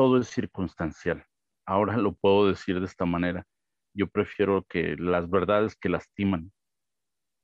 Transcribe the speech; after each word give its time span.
todo 0.00 0.16
es 0.16 0.28
circunstancial. 0.28 1.22
Ahora 1.66 1.98
lo 1.98 2.14
puedo 2.14 2.48
decir 2.48 2.80
de 2.80 2.86
esta 2.86 3.04
manera. 3.04 3.44
Yo 3.94 4.06
prefiero 4.06 4.64
que 4.66 4.96
las 4.96 5.28
verdades 5.28 5.76
que 5.76 5.90
lastiman, 5.90 6.50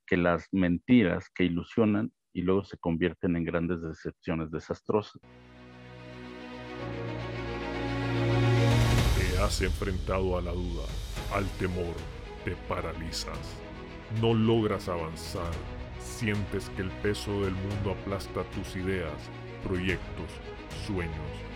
que 0.06 0.16
las 0.16 0.48
mentiras 0.52 1.28
que 1.34 1.44
ilusionan 1.44 2.14
y 2.32 2.40
luego 2.40 2.64
se 2.64 2.78
convierten 2.78 3.36
en 3.36 3.44
grandes 3.44 3.82
decepciones 3.82 4.50
desastrosas. 4.50 5.20
Te 9.18 9.38
has 9.38 9.60
enfrentado 9.60 10.38
a 10.38 10.40
la 10.40 10.52
duda, 10.52 10.86
al 11.34 11.44
temor, 11.58 11.94
te 12.46 12.56
paralizas, 12.70 13.60
no 14.22 14.32
logras 14.32 14.88
avanzar, 14.88 15.52
sientes 15.98 16.70
que 16.70 16.80
el 16.80 16.90
peso 17.02 17.32
del 17.42 17.52
mundo 17.52 17.90
aplasta 18.00 18.44
tus 18.52 18.76
ideas, 18.76 19.30
proyectos, 19.62 20.40
sueños, 20.86 21.55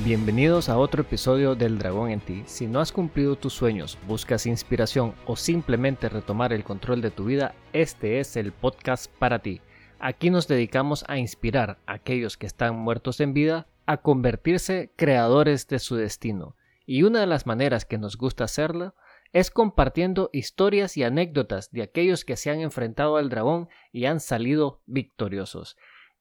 Bienvenidos 0.00 0.70
a 0.70 0.78
otro 0.78 1.02
episodio 1.02 1.54
del 1.54 1.78
Dragón 1.78 2.10
en 2.10 2.20
ti. 2.20 2.42
Si 2.46 2.66
no 2.66 2.80
has 2.80 2.90
cumplido 2.90 3.36
tus 3.36 3.52
sueños, 3.52 3.98
buscas 4.08 4.46
inspiración 4.46 5.14
o 5.26 5.36
simplemente 5.36 6.08
retomar 6.08 6.54
el 6.54 6.64
control 6.64 7.02
de 7.02 7.10
tu 7.10 7.26
vida, 7.26 7.54
este 7.74 8.18
es 8.18 8.36
el 8.36 8.52
podcast 8.52 9.12
para 9.18 9.40
ti. 9.40 9.60
Aquí 10.00 10.30
nos 10.30 10.48
dedicamos 10.48 11.04
a 11.08 11.18
inspirar 11.18 11.78
a 11.86 11.92
aquellos 11.92 12.38
que 12.38 12.46
están 12.46 12.74
muertos 12.74 13.20
en 13.20 13.34
vida 13.34 13.66
a 13.84 13.98
convertirse 13.98 14.94
creadores 14.96 15.68
de 15.68 15.78
su 15.78 15.94
destino. 15.94 16.56
Y 16.86 17.02
una 17.02 17.20
de 17.20 17.26
las 17.26 17.46
maneras 17.46 17.84
que 17.84 17.98
nos 17.98 18.16
gusta 18.16 18.44
hacerlo 18.44 18.94
es 19.34 19.50
compartiendo 19.50 20.30
historias 20.32 20.96
y 20.96 21.04
anécdotas 21.04 21.70
de 21.70 21.82
aquellos 21.82 22.24
que 22.24 22.38
se 22.38 22.50
han 22.50 22.60
enfrentado 22.60 23.18
al 23.18 23.28
dragón 23.28 23.68
y 23.92 24.06
han 24.06 24.20
salido 24.20 24.80
victoriosos. 24.86 25.76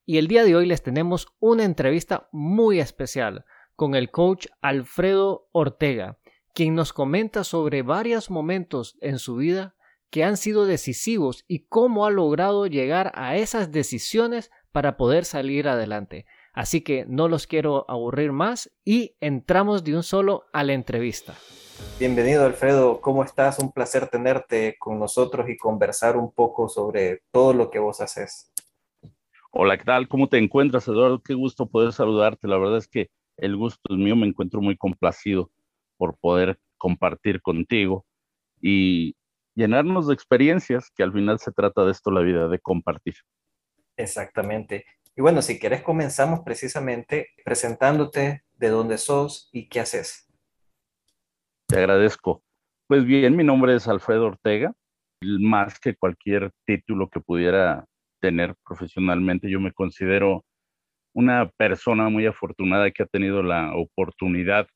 Y 0.06 0.18
el 0.18 0.28
día 0.28 0.44
de 0.44 0.58
hoy 0.58 0.66
les 0.66 0.84
tenemos 0.84 1.28
una 1.40 1.64
entrevista 1.64 2.28
muy 2.34 2.82
especial 2.82 3.46
con 3.82 3.96
el 3.96 4.12
coach 4.12 4.46
Alfredo 4.62 5.48
Ortega, 5.54 6.20
quien 6.54 6.76
nos 6.76 6.94
comenta 6.94 7.44
sobre 7.44 7.82
varios 7.82 8.30
momentos 8.30 8.96
en 9.02 9.18
su 9.18 9.38
vida 9.38 9.74
que 10.12 10.24
han 10.24 10.38
sido 10.38 10.68
decisivos 10.68 11.46
y 11.48 11.66
cómo 11.66 12.06
ha 12.06 12.12
logrado 12.12 12.68
llegar 12.68 13.12
a 13.16 13.38
esas 13.38 13.72
decisiones 13.72 14.52
para 14.72 14.98
poder 14.98 15.26
salir 15.26 15.68
adelante. 15.68 16.28
Así 16.54 16.82
que 16.82 17.06
no 17.08 17.28
los 17.28 17.48
quiero 17.48 17.90
aburrir 17.90 18.34
más 18.34 18.72
y 18.86 19.16
entramos 19.20 19.84
de 19.84 19.96
un 19.96 20.04
solo 20.04 20.44
a 20.54 20.64
la 20.64 20.74
entrevista. 20.74 21.34
Bienvenido 21.98 22.46
Alfredo, 22.46 23.02
¿cómo 23.02 23.24
estás? 23.24 23.58
Un 23.58 23.72
placer 23.72 24.10
tenerte 24.10 24.76
con 24.78 25.00
nosotros 25.00 25.50
y 25.50 25.58
conversar 25.58 26.18
un 26.18 26.32
poco 26.32 26.70
sobre 26.70 27.24
todo 27.32 27.54
lo 27.54 27.72
que 27.72 27.80
vos 27.80 28.00
haces. 28.00 28.54
Hola, 29.50 29.76
¿qué 29.76 29.86
tal? 29.86 30.08
¿Cómo 30.08 30.30
te 30.30 30.38
encuentras, 30.38 30.88
Eduardo? 30.88 31.24
Qué 31.24 31.34
gusto 31.34 31.66
poder 31.66 31.94
saludarte. 31.94 32.48
La 32.48 32.60
verdad 32.60 32.78
es 32.78 32.88
que 32.88 33.10
el 33.42 33.58
gusto 33.58 33.82
es 33.90 33.98
mío, 33.98 34.16
me 34.16 34.28
encuentro 34.28 34.62
muy 34.62 34.78
complacido 34.78 35.52
por 35.98 36.18
poder 36.18 36.60
compartir 36.78 37.42
contigo 37.42 38.06
y 38.62 39.16
llenarnos 39.56 40.08
de 40.08 40.14
experiencias, 40.14 40.92
que 40.96 41.04
al 41.04 41.12
final 41.12 41.40
se 41.40 41.52
trata 41.52 41.84
de 41.84 41.92
esto 41.92 42.12
la 42.12 42.22
vida, 42.22 42.48
de 42.48 42.60
compartir. 42.60 43.16
Exactamente. 43.98 44.86
Y 45.16 45.22
bueno, 45.22 45.42
si 45.42 45.60
quieres 45.60 45.82
comenzamos 45.82 46.42
precisamente 46.42 47.30
presentándote 47.44 48.44
de 48.54 48.70
dónde 48.70 48.98
sos 48.98 49.50
y 49.52 49.68
qué 49.68 49.82
haces. 49.82 50.28
Te 51.68 51.80
agradezco. 51.80 52.44
Pues 52.88 53.06
bien, 53.06 53.36
mi 53.36 53.44
nombre 53.44 53.76
es 53.76 53.88
Alfredo 53.88 54.28
Ortega. 54.28 54.74
Más 55.22 55.80
que 55.80 55.96
cualquier 55.96 56.52
título 56.66 57.10
que 57.10 57.20
pudiera 57.20 57.86
tener 58.20 58.56
profesionalmente, 58.64 59.50
yo 59.50 59.60
me 59.60 59.74
considero 59.74 60.46
una 61.14 61.50
persona 61.58 62.10
muy 62.10 62.26
afortunada 62.26 62.92
que 62.92 63.04
ha 63.04 63.08
tenido 63.08 63.44
la 63.44 63.76
oportunidad 63.76 64.68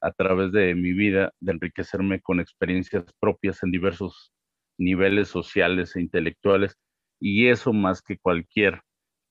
a 0.00 0.12
través 0.12 0.52
de 0.52 0.74
mi 0.74 0.92
vida 0.92 1.32
de 1.40 1.52
enriquecerme 1.52 2.20
con 2.20 2.40
experiencias 2.40 3.04
propias 3.20 3.62
en 3.62 3.70
diversos 3.70 4.32
niveles 4.78 5.28
sociales 5.28 5.94
e 5.94 6.00
intelectuales 6.00 6.76
y 7.20 7.48
eso 7.48 7.72
más 7.72 8.02
que 8.02 8.18
cualquier 8.18 8.80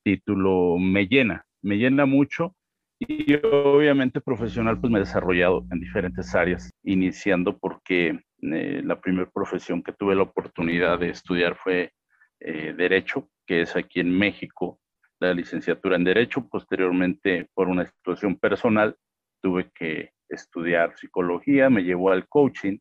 título 0.04 0.78
me 0.78 1.08
llena, 1.08 1.46
me 1.62 1.78
llena 1.78 2.06
mucho 2.06 2.56
y 3.00 3.34
obviamente 3.46 4.22
profesional 4.22 4.80
pues 4.80 4.92
me 4.92 5.00
he 5.00 5.02
desarrollado 5.02 5.66
en 5.72 5.80
diferentes 5.80 6.36
áreas, 6.36 6.70
iniciando 6.84 7.58
porque 7.58 8.20
eh, 8.42 8.82
la 8.84 9.00
primera 9.00 9.30
profesión 9.34 9.82
que 9.82 9.94
tuve 9.94 10.16
la 10.16 10.24
oportunidad 10.24 11.00
de 11.00 11.10
estudiar 11.10 11.56
fue 11.56 11.94
eh, 12.42 12.74
Derecho, 12.78 13.30
que 13.48 13.62
es 13.62 13.76
aquí 13.76 14.02
en 14.02 14.12
México, 14.12 14.80
la 15.19 15.34
licenciatura 15.34 15.96
en 15.96 16.03
Derecho. 16.03 16.47
Posteriormente, 16.47 17.50
por 17.53 17.68
una 17.68 17.85
situación 17.85 18.38
personal, 18.38 18.96
tuve 19.41 19.72
que 19.74 20.12
estudiar 20.30 20.97
psicología, 20.97 21.69
me 21.69 21.84
llevó 21.84 22.12
al 22.12 22.28
coaching, 22.28 22.78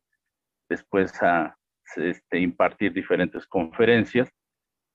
después 0.69 1.11
a 1.21 1.57
este, 1.95 2.39
impartir 2.39 2.93
diferentes 2.93 3.47
conferencias 3.47 4.29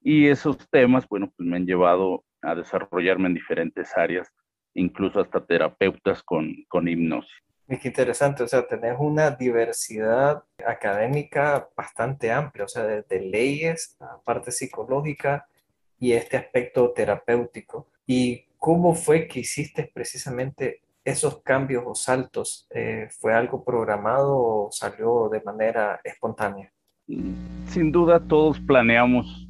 y 0.01 0.29
esos 0.29 0.69
temas, 0.71 1.09
bueno, 1.09 1.33
pues 1.37 1.49
me 1.49 1.57
han 1.57 1.67
llevado 1.67 2.25
a 2.43 2.55
desarrollarme 2.55 3.29
en 3.29 3.35
diferentes 3.35 3.97
áreas, 3.97 4.31
incluso 4.75 5.21
hasta 5.21 5.45
terapeutas 5.45 6.23
con, 6.23 6.55
con 6.69 6.87
hipnosis. 6.87 7.33
Qué 7.67 7.89
interesante, 7.89 8.43
o 8.43 8.47
sea, 8.47 8.67
tenés 8.67 8.97
una 8.99 9.31
diversidad 9.31 10.45
académica 10.67 11.71
bastante 11.75 12.31
amplia, 12.31 12.67
o 12.67 12.69
sea, 12.69 12.85
desde 12.85 13.21
leyes 13.21 13.97
a 14.01 14.21
parte 14.23 14.53
psicológica 14.53 15.49
y 16.05 16.13
este 16.13 16.37
aspecto 16.37 16.93
terapéutico. 16.93 17.89
¿Y 18.07 18.45
cómo 18.59 18.95
fue 18.95 19.27
que 19.27 19.41
hiciste 19.41 19.91
precisamente 19.95 20.83
esos 21.03 21.41
cambios 21.43 21.83
o 21.87 21.95
saltos? 21.95 22.67
Eh, 22.75 23.09
¿Fue 23.19 23.33
algo 23.33 23.65
programado 23.65 24.37
o 24.37 24.69
salió 24.71 25.31
de 25.31 25.41
manera 25.41 26.03
espontánea? 26.05 26.71
Sin 27.07 27.91
duda 27.91 28.21
todos 28.21 28.61
planeamos 28.61 29.49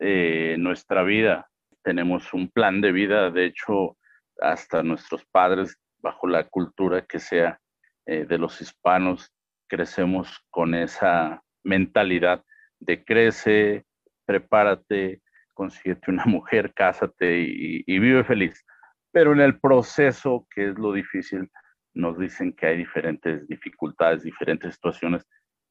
eh, 0.00 0.56
nuestra 0.58 1.04
vida. 1.04 1.48
Tenemos 1.84 2.34
un 2.34 2.50
plan 2.50 2.80
de 2.80 2.90
vida, 2.90 3.30
de 3.30 3.46
hecho, 3.46 3.96
hasta 4.40 4.82
nuestros 4.82 5.24
padres, 5.26 5.78
bajo 5.98 6.26
la 6.26 6.42
cultura 6.48 7.06
que 7.06 7.20
sea 7.20 7.60
eh, 8.04 8.26
de 8.28 8.36
los 8.36 8.60
hispanos, 8.60 9.32
crecemos 9.68 10.44
con 10.50 10.74
esa 10.74 11.44
mentalidad 11.62 12.42
de 12.80 13.04
crece, 13.04 13.84
prepárate, 14.26 15.22
consíguete 15.54 16.10
una 16.10 16.24
mujer, 16.26 16.72
cásate 16.74 17.40
y, 17.40 17.98
vive 17.98 18.24
feliz. 18.24 18.64
Pero 19.12 19.32
en 19.32 19.40
el 19.40 19.58
proceso, 19.60 20.46
que 20.54 20.70
es 20.70 20.78
lo 20.78 20.92
difícil, 20.92 21.48
nos 21.94 22.18
dicen 22.18 22.52
que 22.52 22.66
hay 22.66 22.76
diferentes 22.76 23.46
dificultades, 23.46 24.24
diferentes 24.24 24.74
situaciones 24.74 25.24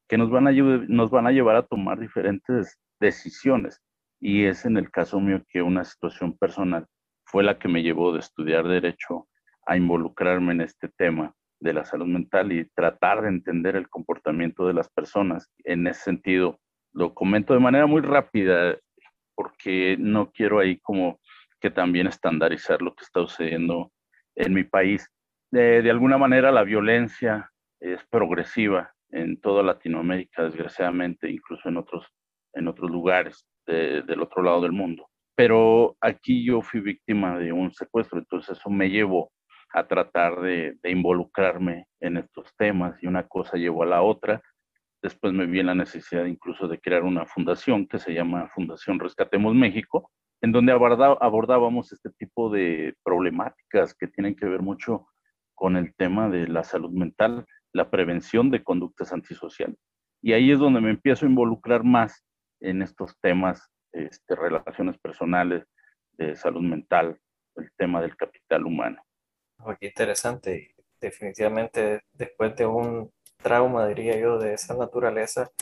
que 0.08 0.18
nos 0.18 0.30
van 0.30 0.48
a, 0.48 0.52
nos 0.52 1.10
van 1.10 1.26
a 1.26 1.32
llevar 1.32 1.56
a 1.56 1.66
tomar 1.66 1.98
diferentes 1.98 2.78
decisiones 3.00 3.80
y 4.20 4.46
es 4.46 4.64
en 4.64 4.78
el 4.78 4.90
caso 4.90 5.20
mío 5.20 5.42
que 5.50 5.60
una 5.60 5.84
situación 5.84 6.36
personal 6.38 6.86
fue 7.26 7.42
la 7.44 7.58
que 7.58 7.68
me 7.68 7.82
llevó 7.82 8.12
de 8.12 8.20
estudiar 8.20 8.66
derecho 8.66 9.28
a 9.66 9.76
involucrarme 9.76 10.52
en 10.52 10.62
este 10.62 10.88
tema 10.88 11.34
de 11.60 11.74
la 11.74 11.84
salud 11.84 12.06
mental 12.06 12.52
y 12.52 12.68
tratar 12.74 13.22
de 13.22 13.28
entender 13.28 13.76
el 13.76 13.88
comportamiento 13.88 14.66
de 14.66 14.72
las 14.74 14.88
personas. 14.88 15.50
En 15.64 15.86
ese 15.86 16.04
sentido, 16.04 16.58
lo 16.92 17.12
comento 17.12 17.52
de 17.52 17.60
manera 17.60 17.86
muy 17.86 18.00
rápida 18.00 18.76
porque 19.34 19.96
no 19.98 20.30
quiero 20.30 20.58
ahí 20.58 20.78
como 20.78 21.20
que 21.60 21.70
también 21.70 22.06
estandarizar 22.06 22.82
lo 22.82 22.94
que 22.94 23.04
está 23.04 23.20
sucediendo 23.20 23.92
en 24.34 24.52
mi 24.52 24.64
país. 24.64 25.10
De, 25.50 25.82
de 25.82 25.90
alguna 25.90 26.18
manera 26.18 26.52
la 26.52 26.64
violencia 26.64 27.50
es 27.80 28.04
progresiva 28.10 28.94
en 29.10 29.40
toda 29.40 29.62
Latinoamérica, 29.62 30.42
desgraciadamente, 30.42 31.30
incluso 31.30 31.68
en 31.68 31.76
otros, 31.76 32.06
en 32.52 32.68
otros 32.68 32.90
lugares 32.90 33.46
del 33.66 34.20
otro 34.20 34.42
lado 34.42 34.60
del 34.62 34.72
mundo. 34.72 35.08
Pero 35.36 35.96
aquí 36.00 36.44
yo 36.44 36.60
fui 36.62 36.80
víctima 36.80 37.38
de 37.38 37.52
un 37.52 37.72
secuestro, 37.72 38.18
entonces 38.18 38.58
eso 38.58 38.70
me 38.70 38.90
llevó 38.90 39.30
a 39.72 39.86
tratar 39.86 40.40
de, 40.40 40.76
involucrarme 40.84 41.86
en 42.00 42.16
estos 42.18 42.54
temas 42.56 43.00
y 43.02 43.06
una 43.06 43.26
cosa 43.26 43.56
llevó 43.56 43.82
a 43.82 43.86
la 43.86 44.02
otra. 44.02 44.42
Después 45.04 45.34
me 45.34 45.44
vi 45.44 45.60
en 45.60 45.66
la 45.66 45.74
necesidad 45.74 46.24
incluso 46.24 46.66
de 46.66 46.80
crear 46.80 47.02
una 47.02 47.26
fundación 47.26 47.86
que 47.86 47.98
se 47.98 48.14
llama 48.14 48.48
Fundación 48.48 48.98
Rescatemos 48.98 49.54
México, 49.54 50.10
en 50.40 50.50
donde 50.50 50.72
abordábamos 50.72 51.92
este 51.92 52.08
tipo 52.08 52.48
de 52.48 52.94
problemáticas 53.04 53.92
que 53.92 54.06
tienen 54.06 54.34
que 54.34 54.46
ver 54.46 54.62
mucho 54.62 55.06
con 55.54 55.76
el 55.76 55.94
tema 55.94 56.30
de 56.30 56.48
la 56.48 56.64
salud 56.64 56.90
mental, 56.90 57.44
la 57.74 57.90
prevención 57.90 58.50
de 58.50 58.64
conductas 58.64 59.12
antisociales 59.12 59.76
Y 60.22 60.32
ahí 60.32 60.50
es 60.50 60.58
donde 60.58 60.80
me 60.80 60.88
empiezo 60.88 61.26
a 61.26 61.28
involucrar 61.28 61.84
más 61.84 62.24
en 62.60 62.80
estos 62.80 63.14
temas, 63.20 63.70
este, 63.92 64.34
relaciones 64.34 64.96
personales, 64.96 65.66
de 66.12 66.34
salud 66.34 66.62
mental, 66.62 67.20
el 67.56 67.70
tema 67.76 68.00
del 68.00 68.16
capital 68.16 68.64
humano. 68.64 69.04
Qué 69.78 69.88
interesante. 69.88 70.74
Definitivamente 70.98 72.00
después 72.14 72.56
de 72.56 72.64
un 72.64 73.12
trauma, 73.44 73.86
diría 73.86 74.18
yo, 74.18 74.38
de 74.38 74.54
esa 74.54 74.74
naturaleza, 74.74 75.52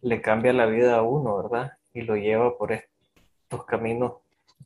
le 0.00 0.22
cambia 0.22 0.54
la 0.54 0.66
vida 0.66 0.96
a 0.96 1.02
uno, 1.02 1.36
¿verdad? 1.36 1.72
Y 1.92 2.02
lo 2.02 2.16
lleva 2.16 2.56
por 2.56 2.72
estos 2.72 3.66
caminos 3.66 4.14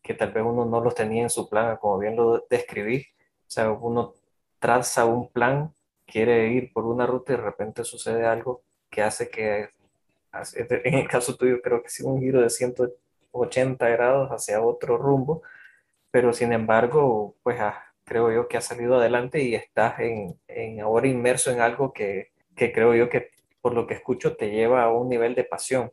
que 0.03 0.15
tal 0.15 0.31
vez 0.31 0.45
uno 0.45 0.65
no 0.65 0.81
los 0.81 0.95
tenía 0.95 1.23
en 1.25 1.31
su 1.31 1.49
plan, 1.49 1.77
como 1.79 1.99
bien 1.99 2.15
lo 2.15 2.47
describí. 2.49 3.07
O 3.41 3.51
sea, 3.51 3.73
uno 3.73 4.15
traza 4.61 5.05
un 5.05 5.29
plan, 5.31 5.73
quiere 6.07 6.49
ir 6.51 6.73
por 6.73 6.85
una 6.87 7.07
ruta 7.07 7.33
y 7.33 7.37
de 7.37 7.43
repente 7.43 7.83
sucede 7.83 8.27
algo 8.27 8.63
que 8.91 9.03
hace 9.03 9.29
que, 9.29 9.71
en 10.85 10.95
el 10.95 11.09
caso 11.09 11.37
tuyo, 11.37 11.61
creo 11.63 11.83
que 11.83 11.91
sea 11.91 12.07
un 12.07 12.21
giro 12.21 12.41
de 12.41 12.51
180 12.51 13.89
grados 13.89 14.31
hacia 14.31 14.63
otro 14.63 14.99
rumbo, 14.99 15.43
pero 16.11 16.33
sin 16.33 16.53
embargo, 16.53 17.35
pues 17.43 17.59
ah, 17.61 17.83
creo 18.05 18.31
yo 18.33 18.49
que 18.49 18.59
ha 18.59 18.61
salido 18.61 18.97
adelante 18.99 19.43
y 19.43 19.55
estás 19.55 19.99
en, 20.01 20.39
en 20.47 20.81
ahora 20.81 21.09
inmerso 21.09 21.51
en 21.51 21.61
algo 21.61 21.93
que, 21.93 22.31
que 22.57 22.73
creo 22.73 22.95
yo 22.95 23.09
que 23.09 23.31
por 23.61 23.75
lo 23.75 23.87
que 23.87 23.95
escucho 23.95 24.37
te 24.37 24.51
lleva 24.51 24.83
a 24.83 24.93
un 24.93 25.09
nivel 25.09 25.35
de 25.35 25.45
pasión. 25.45 25.91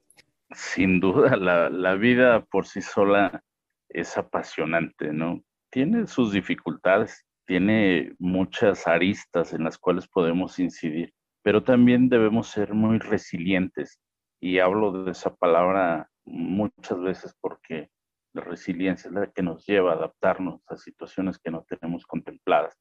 Sin 0.52 1.00
duda, 1.00 1.36
la, 1.36 1.70
la 1.70 1.96
vida 1.96 2.46
por 2.46 2.66
sí 2.66 2.82
sola 2.82 3.44
es 3.90 4.18
apasionante, 4.18 5.12
¿no? 5.12 5.44
Tiene 5.70 6.08
sus 6.08 6.32
dificultades, 6.32 7.26
tiene 7.46 8.14
muchas 8.20 8.88
aristas 8.88 9.54
en 9.54 9.64
las 9.64 9.78
cuales 9.78 10.08
podemos 10.08 10.60
incidir, 10.60 11.14
pero 11.42 11.64
también 11.64 12.10
debemos 12.10 12.48
ser 12.48 12.74
muy 12.74 13.00
resilientes. 13.00 14.00
Y 14.40 14.60
hablo 14.60 15.04
de 15.04 15.12
esa 15.12 15.36
palabra 15.36 16.10
muchas 16.26 17.00
veces 17.02 17.36
porque 17.40 17.90
la 18.34 18.44
resiliencia 18.44 19.10
es 19.10 19.14
la 19.14 19.32
que 19.32 19.44
nos 19.44 19.66
lleva 19.66 19.92
a 19.92 19.96
adaptarnos 19.96 20.62
a 20.68 20.78
situaciones 20.78 21.38
que 21.38 21.52
no 21.52 21.64
tenemos 21.64 22.06
contempladas, 22.06 22.78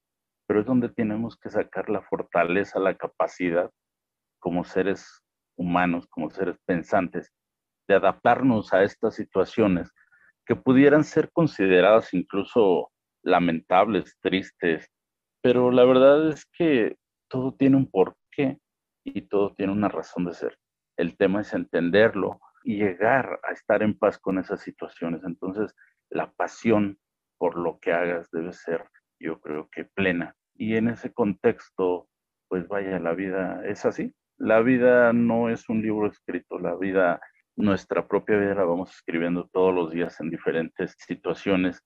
pero 0.47 0.61
es 0.61 0.67
donde 0.67 0.89
tenemos 0.89 1.37
que 1.37 1.51
sacar 1.51 1.89
la 1.89 2.03
fortaleza, 2.03 2.79
la 2.79 2.97
capacidad 2.97 3.71
como 4.39 4.65
seres 4.65 5.23
humanos, 5.57 6.07
como 6.09 6.31
seres 6.31 6.57
pensantes, 6.67 7.33
de 7.89 7.95
adaptarnos 7.95 8.73
a 8.73 8.83
estas 8.83 9.15
situaciones 9.15 9.91
que 10.47 10.57
pudieran 10.57 11.05
ser 11.05 11.31
consideradas 11.33 12.13
incluso 12.15 12.91
lamentables, 13.23 14.17
tristes, 14.21 14.89
pero 15.43 15.71
la 15.71 15.85
verdad 15.85 16.29
es 16.29 16.47
que 16.47 16.97
todo 17.29 17.55
tiene 17.55 17.77
un 17.77 17.91
porqué 17.91 18.59
y 19.05 19.23
todo 19.23 19.55
tiene 19.55 19.73
una 19.73 19.89
razón 19.89 20.25
de 20.25 20.35
ser. 20.35 20.59
El 20.97 21.17
tema 21.17 21.41
es 21.41 21.55
entenderlo 21.55 22.41
y 22.65 22.77
llegar 22.77 23.41
a 23.43 23.53
estar 23.53 23.83
en 23.83 23.99
paz 23.99 24.19
con 24.19 24.39
esas 24.39 24.61
situaciones. 24.61 25.23
Entonces, 25.25 25.75
la 26.11 26.31
pasión 26.33 26.99
por 27.39 27.57
lo 27.57 27.79
que 27.81 27.93
hagas 27.93 28.31
debe 28.31 28.53
ser, 28.53 28.85
yo 29.23 29.41
creo 29.41 29.69
que 29.71 29.85
plena. 29.85 30.35
Y 30.55 30.77
en 30.77 30.89
ese 30.89 31.13
contexto, 31.13 32.09
pues 32.49 32.69
vaya, 32.69 32.99
la 32.99 33.15
vida 33.15 33.63
es 33.65 33.85
así. 33.87 34.13
La 34.37 34.61
vida 34.61 35.13
no 35.13 35.49
es 35.49 35.69
un 35.69 35.83
libro 35.83 36.09
escrito, 36.09 36.59
la 36.59 36.75
vida, 36.77 37.21
nuestra 37.57 38.07
propia 38.09 38.37
vida 38.37 38.55
la 38.55 38.65
vamos 38.65 38.95
escribiendo 38.95 39.49
todos 39.53 39.75
los 39.75 39.93
días 39.93 40.21
en 40.21 40.31
diferentes 40.31 40.95
situaciones 40.99 41.83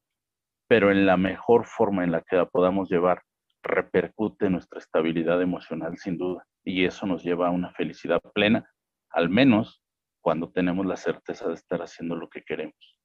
pero 0.68 0.90
en 0.90 1.06
la 1.06 1.16
mejor 1.16 1.66
forma 1.66 2.04
en 2.04 2.12
la 2.12 2.22
que 2.22 2.36
la 2.36 2.46
podamos 2.46 2.90
llevar, 2.90 3.22
repercute 3.62 4.50
nuestra 4.50 4.78
estabilidad 4.78 5.40
emocional 5.40 5.96
sin 5.96 6.18
duda. 6.18 6.44
Y 6.64 6.84
eso 6.84 7.06
nos 7.06 7.22
lleva 7.22 7.48
a 7.48 7.52
una 7.52 7.70
felicidad 7.72 8.20
plena, 8.34 8.68
al 9.10 9.28
menos 9.28 9.82
cuando 10.20 10.50
tenemos 10.50 10.84
la 10.86 10.96
certeza 10.96 11.48
de 11.48 11.54
estar 11.54 11.80
haciendo 11.82 12.16
lo 12.16 12.28
que 12.28 12.42
queremos. 12.42 12.95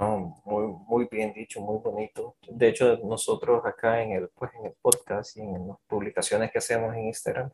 Muy, 0.00 0.66
muy 0.88 1.08
bien 1.10 1.32
dicho, 1.32 1.60
muy 1.60 1.78
bonito. 1.78 2.36
De 2.48 2.68
hecho, 2.68 2.98
nosotros 3.04 3.64
acá 3.64 4.02
en 4.02 4.12
el, 4.12 4.28
pues, 4.28 4.50
en 4.58 4.66
el 4.66 4.72
podcast 4.80 5.36
y 5.36 5.40
en 5.40 5.68
las 5.68 5.76
publicaciones 5.86 6.50
que 6.50 6.58
hacemos 6.58 6.94
en 6.94 7.06
Instagram, 7.06 7.50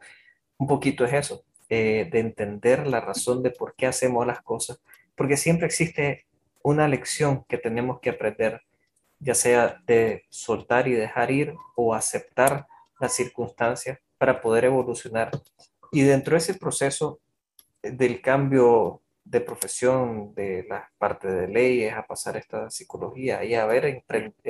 un 0.58 0.66
poquito 0.66 1.04
es 1.04 1.12
eso, 1.12 1.44
eh, 1.69 2.08
de 2.10 2.20
entender 2.20 2.87
la 2.87 3.00
razón 3.00 3.43
de 3.43 3.50
por 3.50 3.75
qué 3.75 3.87
hacemos 3.87 4.26
las 4.26 4.43
cosas, 4.43 4.81
porque 5.14 5.37
siempre 5.37 5.66
existe 5.66 6.26
una 6.62 6.88
lección 6.88 7.44
que 7.48 7.58
tenemos 7.58 8.00
que 8.00 8.10
aprender 8.10 8.62
ya 9.19 9.34
sea 9.34 9.81
de 9.87 10.25
soltar 10.28 10.88
y 10.88 10.93
dejar 10.93 11.31
ir 11.31 11.54
o 11.75 11.94
aceptar 11.94 12.66
las 13.00 13.12
circunstancias 13.12 13.98
para 14.19 14.40
poder 14.40 14.64
evolucionar. 14.64 15.31
Y 15.93 16.02
dentro 16.02 16.32
de 16.32 16.38
ese 16.38 16.54
proceso 16.54 17.20
del 17.82 18.20
cambio 18.20 19.02
de 19.26 19.40
profesión 19.40 20.34
de 20.34 20.64
la 20.69 20.88
parte 20.99 21.28
de 21.28 21.49
leyes 21.49 21.93
a 21.93 22.06
pasar 22.06 22.37
esta 22.37 22.70
psicología 22.70 23.44
y 23.44 23.55
haber, 23.55 24.05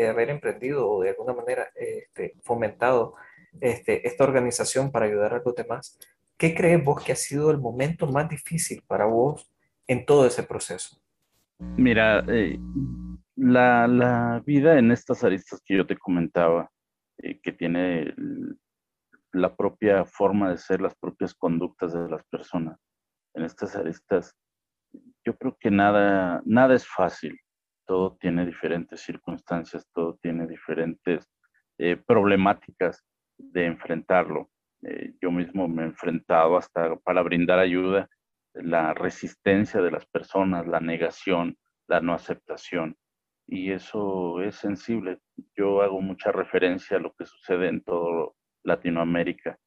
haber 0.09 0.31
emprendido 0.31 0.89
o 0.89 1.03
de 1.03 1.11
alguna 1.11 1.33
manera 1.33 1.69
este, 1.75 2.35
fomentado 2.43 3.15
este, 3.61 4.07
esta 4.07 4.25
organización 4.25 4.93
para 4.93 5.07
ayudar 5.07 5.33
a 5.33 5.43
los 5.43 5.55
demás, 5.55 5.99
¿qué 6.37 6.55
crees 6.55 6.85
vos 6.85 7.03
que 7.03 7.13
ha 7.13 7.17
sido 7.17 7.51
el 7.51 7.59
momento 7.59 8.07
más 8.07 8.29
difícil 8.29 8.83
para 8.87 9.07
vos 9.07 9.51
en 9.87 10.05
todo 10.05 10.27
ese 10.27 10.43
proceso? 10.43 11.01
Mira, 11.59 12.23
eh, 12.29 12.59
la, 13.35 14.43
vida 14.45 14.79
en 14.79 14.93
estas 14.93 15.25
aristas 15.25 15.63
que 15.65 15.75
yo 15.75 15.87
te 15.87 15.97
comentaba, 15.97 16.71
eh, 17.17 17.41
que 17.41 17.53
tiene 17.53 18.15
la 19.33 19.57
propia 19.57 20.05
forma 20.05 20.51
de 20.51 20.59
ser, 20.59 20.83
las 20.83 20.95
propias 20.95 21.33
conductas 21.33 21.95
de 21.95 22.11
las 22.11 22.23
personas, 22.27 22.79
en 23.33 23.45
estas 23.45 23.75
aristas, 23.75 24.35
yo 25.27 25.37
creo 25.37 25.57
que 25.61 25.71
nada, 25.71 26.41
nada 26.45 26.75
es 26.75 26.87
fácil. 26.87 27.39
Todo 27.87 28.17
tiene 28.17 28.47
diferentes 28.47 29.01
circunstancias, 29.01 29.87
todo 29.93 30.19
tiene 30.23 30.47
diferentes 30.47 31.29
eh, 31.79 31.97
problemáticas 31.97 33.05
de 33.37 33.67
enfrentarlo. 33.67 34.51
Eh, 34.83 35.15
yo 35.21 35.31
mismo 35.31 35.69
me 35.69 35.83
he 35.83 35.87
enfrentado 35.87 36.57
hasta 36.57 36.97
para 36.97 37.23
brindar 37.23 37.59
ayuda, 37.59 38.09
la 38.55 38.95
resistencia 38.95 39.83
de 39.83 39.91
las 39.91 40.07
personas, 40.07 40.67
la 40.67 40.81
negación, 40.81 41.59
la 41.89 42.01
no 42.01 42.15
aceptación 42.15 42.97
y 43.47 43.73
eso 43.73 44.43
es 44.43 44.57
sensible. 44.57 45.21
Yo 45.57 45.83
hago 45.83 46.01
mucha 46.01 46.33
referencia 46.33 46.97
a 46.97 47.01
lo 47.01 47.15
que 47.15 47.27
sucede 47.27 47.69
en 47.69 47.83
todo 47.83 48.35
Latinoamérica, 48.65 49.59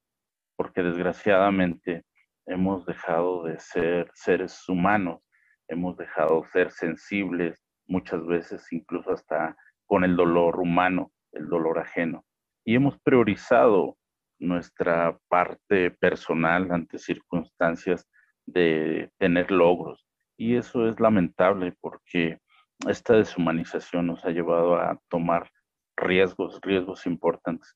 porque 0.56 0.84
desgraciadamente 0.84 2.04
hemos 2.46 2.86
dejado 2.86 3.44
de 3.44 3.58
ser 3.60 4.12
seres 4.14 4.68
humanos, 4.68 5.22
hemos 5.70 5.96
dejado 5.98 6.42
de 6.42 6.50
ser 6.50 6.72
sensibles, 6.72 7.64
muchas 7.88 8.26
veces 8.26 8.68
incluso 8.72 9.12
hasta 9.12 9.56
con 9.86 10.04
el 10.04 10.16
dolor 10.16 10.60
humano, 10.60 11.12
el 11.32 11.48
dolor 11.48 11.80
ajeno, 11.80 12.26
y 12.66 12.76
hemos 12.76 13.00
priorizado 13.00 13.98
nuestra 14.40 15.18
parte 15.28 15.92
personal 15.92 16.72
ante 16.72 16.98
circunstancias 16.98 18.08
de 18.46 19.12
tener 19.18 19.52
logros. 19.52 20.06
Y 20.38 20.56
eso 20.56 20.88
es 20.88 21.00
lamentable 21.00 21.74
porque 21.82 22.40
esta 22.88 23.16
deshumanización 23.16 24.08
nos 24.08 24.24
ha 24.26 24.30
llevado 24.30 24.76
a 24.76 25.00
tomar 25.10 25.50
riesgos, 25.98 26.60
riesgos 26.62 27.06
importantes. 27.06 27.76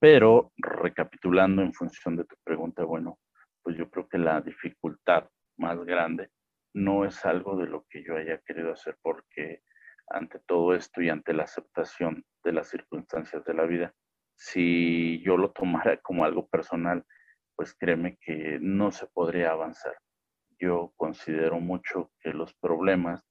Pero 0.00 0.52
recapitulando 0.56 1.62
en 1.62 1.72
función 1.72 2.16
de 2.16 2.24
tu 2.24 2.34
pregunta, 2.44 2.84
bueno, 2.84 3.18
pues 3.62 3.76
yo 3.76 3.88
creo 3.88 4.08
que 4.08 4.18
la 4.18 4.40
dificultad 4.40 5.28
más 5.56 5.78
grande 5.84 6.30
no 6.74 7.04
es 7.04 7.24
algo 7.24 7.56
de 7.56 7.66
lo 7.66 7.86
que 7.88 8.02
yo 8.04 8.16
haya 8.16 8.38
querido 8.38 8.72
hacer 8.72 8.98
porque 9.00 9.62
ante 10.08 10.38
todo 10.40 10.74
esto 10.74 11.00
y 11.00 11.08
ante 11.08 11.32
la 11.32 11.44
aceptación 11.44 12.24
de 12.42 12.52
las 12.52 12.68
circunstancias 12.68 13.44
de 13.44 13.54
la 13.54 13.64
vida, 13.64 13.94
si 14.36 15.22
yo 15.22 15.36
lo 15.36 15.52
tomara 15.52 15.96
como 16.02 16.24
algo 16.24 16.46
personal, 16.48 17.04
pues 17.56 17.74
créeme 17.74 18.18
que 18.20 18.58
no 18.60 18.90
se 18.90 19.06
podría 19.06 19.50
avanzar. 19.50 19.96
Yo 20.58 20.92
considero 20.96 21.60
mucho 21.60 22.10
que 22.20 22.32
los 22.32 22.54
problemas 22.54 23.24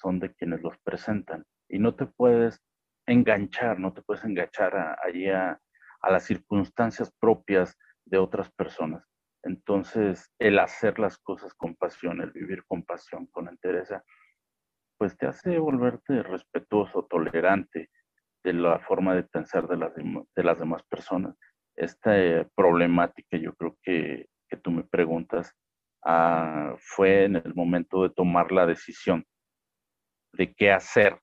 son 0.00 0.18
de 0.18 0.34
quienes 0.34 0.62
los 0.62 0.78
presentan. 0.78 1.44
Y 1.68 1.78
no 1.78 1.94
te 1.94 2.06
puedes 2.06 2.62
enganchar, 3.06 3.78
no 3.78 3.92
te 3.92 4.02
puedes 4.02 4.24
enganchar 4.24 4.98
allí 5.02 5.28
a, 5.28 5.60
las 6.08 6.24
circunstancias 6.24 7.10
propias 7.18 7.76
de 8.04 8.18
otras 8.18 8.48
personas. 8.52 9.04
Entonces, 9.46 10.32
el 10.40 10.58
hacer 10.58 10.98
las 10.98 11.18
cosas 11.18 11.54
con 11.54 11.76
pasión, 11.76 12.20
el 12.20 12.32
vivir 12.32 12.64
con 12.66 12.82
pasión, 12.82 13.26
con 13.26 13.48
entereza, 13.48 14.02
pues 14.98 15.16
te 15.16 15.26
hace 15.26 15.58
volverte 15.58 16.22
respetuoso, 16.22 17.06
tolerante 17.08 17.90
de 18.42 18.52
la 18.52 18.80
forma 18.80 19.14
de 19.14 19.22
pensar 19.22 19.68
de 19.68 19.76
las, 19.76 19.94
de 19.94 20.42
las 20.42 20.58
demás 20.58 20.82
personas. 20.84 21.36
Esta 21.76 22.18
eh, 22.18 22.48
problemática, 22.56 23.36
yo 23.36 23.54
creo 23.54 23.76
que, 23.82 24.26
que 24.48 24.56
tú 24.56 24.70
me 24.70 24.82
preguntas, 24.82 25.54
ah, 26.04 26.74
fue 26.78 27.24
en 27.24 27.36
el 27.36 27.54
momento 27.54 28.02
de 28.02 28.10
tomar 28.10 28.50
la 28.50 28.66
decisión 28.66 29.24
de 30.32 30.54
qué 30.54 30.72
hacer 30.72 31.20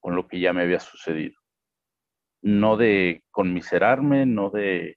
con 0.00 0.14
lo 0.14 0.28
que 0.28 0.38
ya 0.38 0.52
me 0.52 0.62
había 0.62 0.80
sucedido. 0.80 1.40
No 2.42 2.76
de 2.76 3.24
conmiserarme, 3.30 4.26
no 4.26 4.50
de, 4.50 4.96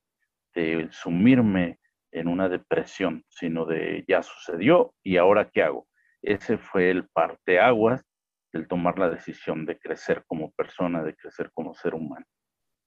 sumirme 0.89 1.79
en 2.17 2.27
una 2.27 2.49
depresión, 2.49 3.23
sino 3.29 3.65
de 3.65 4.03
ya 4.07 4.23
sucedió 4.23 4.93
y 5.03 5.17
ahora 5.17 5.49
qué 5.49 5.63
hago. 5.63 5.87
Ese 6.21 6.57
fue 6.57 6.89
el 6.89 7.07
parteaguas 7.09 8.03
del 8.51 8.67
tomar 8.67 8.97
la 8.97 9.09
decisión 9.09 9.65
de 9.65 9.77
crecer 9.77 10.23
como 10.25 10.51
persona, 10.51 11.03
de 11.03 11.15
crecer 11.15 11.51
como 11.53 11.73
ser 11.73 11.93
humano. 11.93 12.25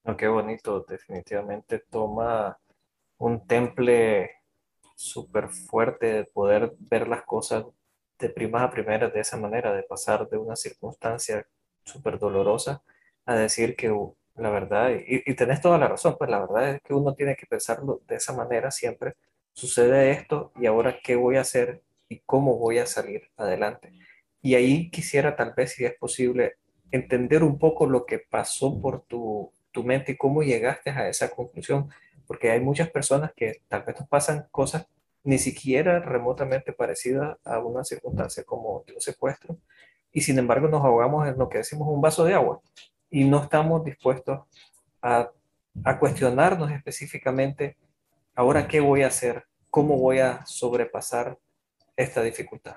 Oh, 0.05 0.17
qué 0.17 0.29
bonito, 0.29 0.85
definitivamente 0.89 1.85
toma 1.91 2.59
un 3.19 3.47
temple 3.47 4.31
súper 4.97 5.49
fuerte 5.49 6.07
de 6.07 6.25
poder 6.25 6.73
ver 6.79 7.07
las 7.09 7.23
cosas 7.23 7.65
de 8.19 8.31
primas 8.31 8.63
a 8.63 8.71
primeras 8.71 9.13
de 9.13 9.21
esa 9.21 9.37
manera, 9.37 9.73
de 9.73 9.83
pasar 9.83 10.29
de 10.29 10.39
una 10.39 10.57
circunstancia 10.57 11.47
súper 11.85 12.19
dolorosa 12.19 12.83
a 13.27 13.35
decir 13.35 13.77
que 13.77 13.91
la 14.37 14.51
verdad, 14.51 14.91
y, 14.91 15.23
y, 15.27 15.35
tenés 15.35 15.61
toda 15.61 15.79
la 15.79 15.89
razón, 15.89 16.17
pues 16.19 16.31
la 16.31 16.41
verdad 16.41 16.71
es 16.71 16.83
que 16.83 16.95
uno 16.95 17.15
tiene 17.15 17.37
que 17.37 17.47
pensarlo 17.47 18.01
de 18.07 18.17
esa 18.17 18.33
manera 18.33 18.71
siempre. 18.71 19.15
Sucede 19.53 20.11
esto 20.11 20.53
y 20.57 20.67
ahora 20.67 20.99
qué 21.03 21.17
voy 21.17 21.37
a 21.37 21.43
hacer 21.43 21.83
y 22.09 22.21
cómo 22.21 22.57
voy 22.57 22.79
a 22.79 22.87
salir 22.87 23.31
adelante. 23.37 23.93
Y 24.43 24.55
ahí 24.55 24.91
quisiera 24.91 25.37
tal 25.37 25.53
vez, 25.55 25.73
si 25.73 25.85
es 25.85 25.95
posible, 25.95 26.55
entender 26.91 27.45
un 27.45 27.59
poco 27.59 27.87
lo 27.87 28.07
que 28.07 28.19
pasó 28.19 28.81
por 28.81 29.03
tu, 29.03 29.53
tu 29.71 29.85
mente 29.85 30.13
y 30.13 30.17
cómo 30.17 30.43
llegaste 30.43 30.91
a 30.91 31.09
esa 31.09 31.31
conclusión, 31.31 31.91
porque 32.27 32.51
hay 32.51 32.61
muchas 32.61 32.91
personas 32.91 33.33
que 33.37 33.63
tal 33.69 33.83
vez 33.83 33.99
nos 33.99 34.09
pasan 34.09 34.47
cosas 34.51 34.87
ni 35.23 35.39
siquiera 35.39 36.01
remotamente 36.01 36.73
parecidas 36.73 37.37
a 37.45 37.59
una 37.59 37.85
circunstancia 37.85 38.45
como 38.45 38.85
un 38.95 39.01
secuestro, 39.01 39.59
y 40.13 40.23
sin 40.23 40.39
embargo 40.39 40.69
nos 40.69 40.85
ahogamos 40.85 41.29
en 41.29 41.39
lo 41.39 41.49
que 41.49 41.59
decimos 41.59 41.89
un 41.89 42.01
vaso 42.01 42.25
de 42.25 42.35
agua 42.35 42.61
y 43.11 43.25
no 43.25 43.43
estamos 43.43 43.85
dispuestos 43.85 44.41
a, 45.03 45.31
a 45.85 45.99
cuestionarnos 45.99 46.71
específicamente, 46.71 47.77
ahora 48.35 48.69
qué 48.69 48.81
voy 48.81 49.03
a 49.03 49.09
hacer, 49.09 49.45
cómo 49.69 49.99
voy 49.99 50.19
a 50.19 50.45
sobrepasar 50.47 51.39
esta 51.97 52.23
dificultad. 52.23 52.77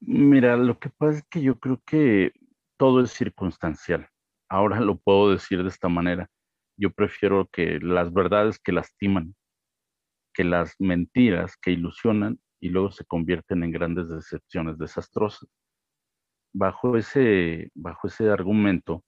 Mira, 0.00 0.56
lo 0.56 0.78
que 0.78 0.90
pasa 0.90 1.18
es 1.18 1.24
que 1.28 1.42
yo 1.42 1.58
creo 1.58 1.80
que 1.86 2.32
todo 2.76 3.02
es 3.02 3.12
circunstancial. 3.12 4.08
Ahora 4.48 4.80
lo 4.80 4.98
puedo 4.98 5.30
decir 5.30 5.62
de 5.62 5.68
esta 5.68 5.88
manera. 5.88 6.28
Yo 6.76 6.90
prefiero 6.90 7.46
que 7.52 7.78
las 7.80 8.12
verdades 8.12 8.58
que 8.58 8.72
lastiman, 8.72 9.34
que 10.32 10.44
las 10.44 10.74
mentiras 10.78 11.56
que 11.56 11.72
ilusionan 11.72 12.40
y 12.58 12.70
luego 12.70 12.90
se 12.90 13.04
convierten 13.04 13.62
en 13.62 13.70
grandes 13.70 14.08
decepciones 14.08 14.78
desastrosas. 14.78 15.48
Bajo 16.52 16.96
ese, 16.96 17.70
bajo 17.74 18.08
ese 18.08 18.28
argumento, 18.30 19.04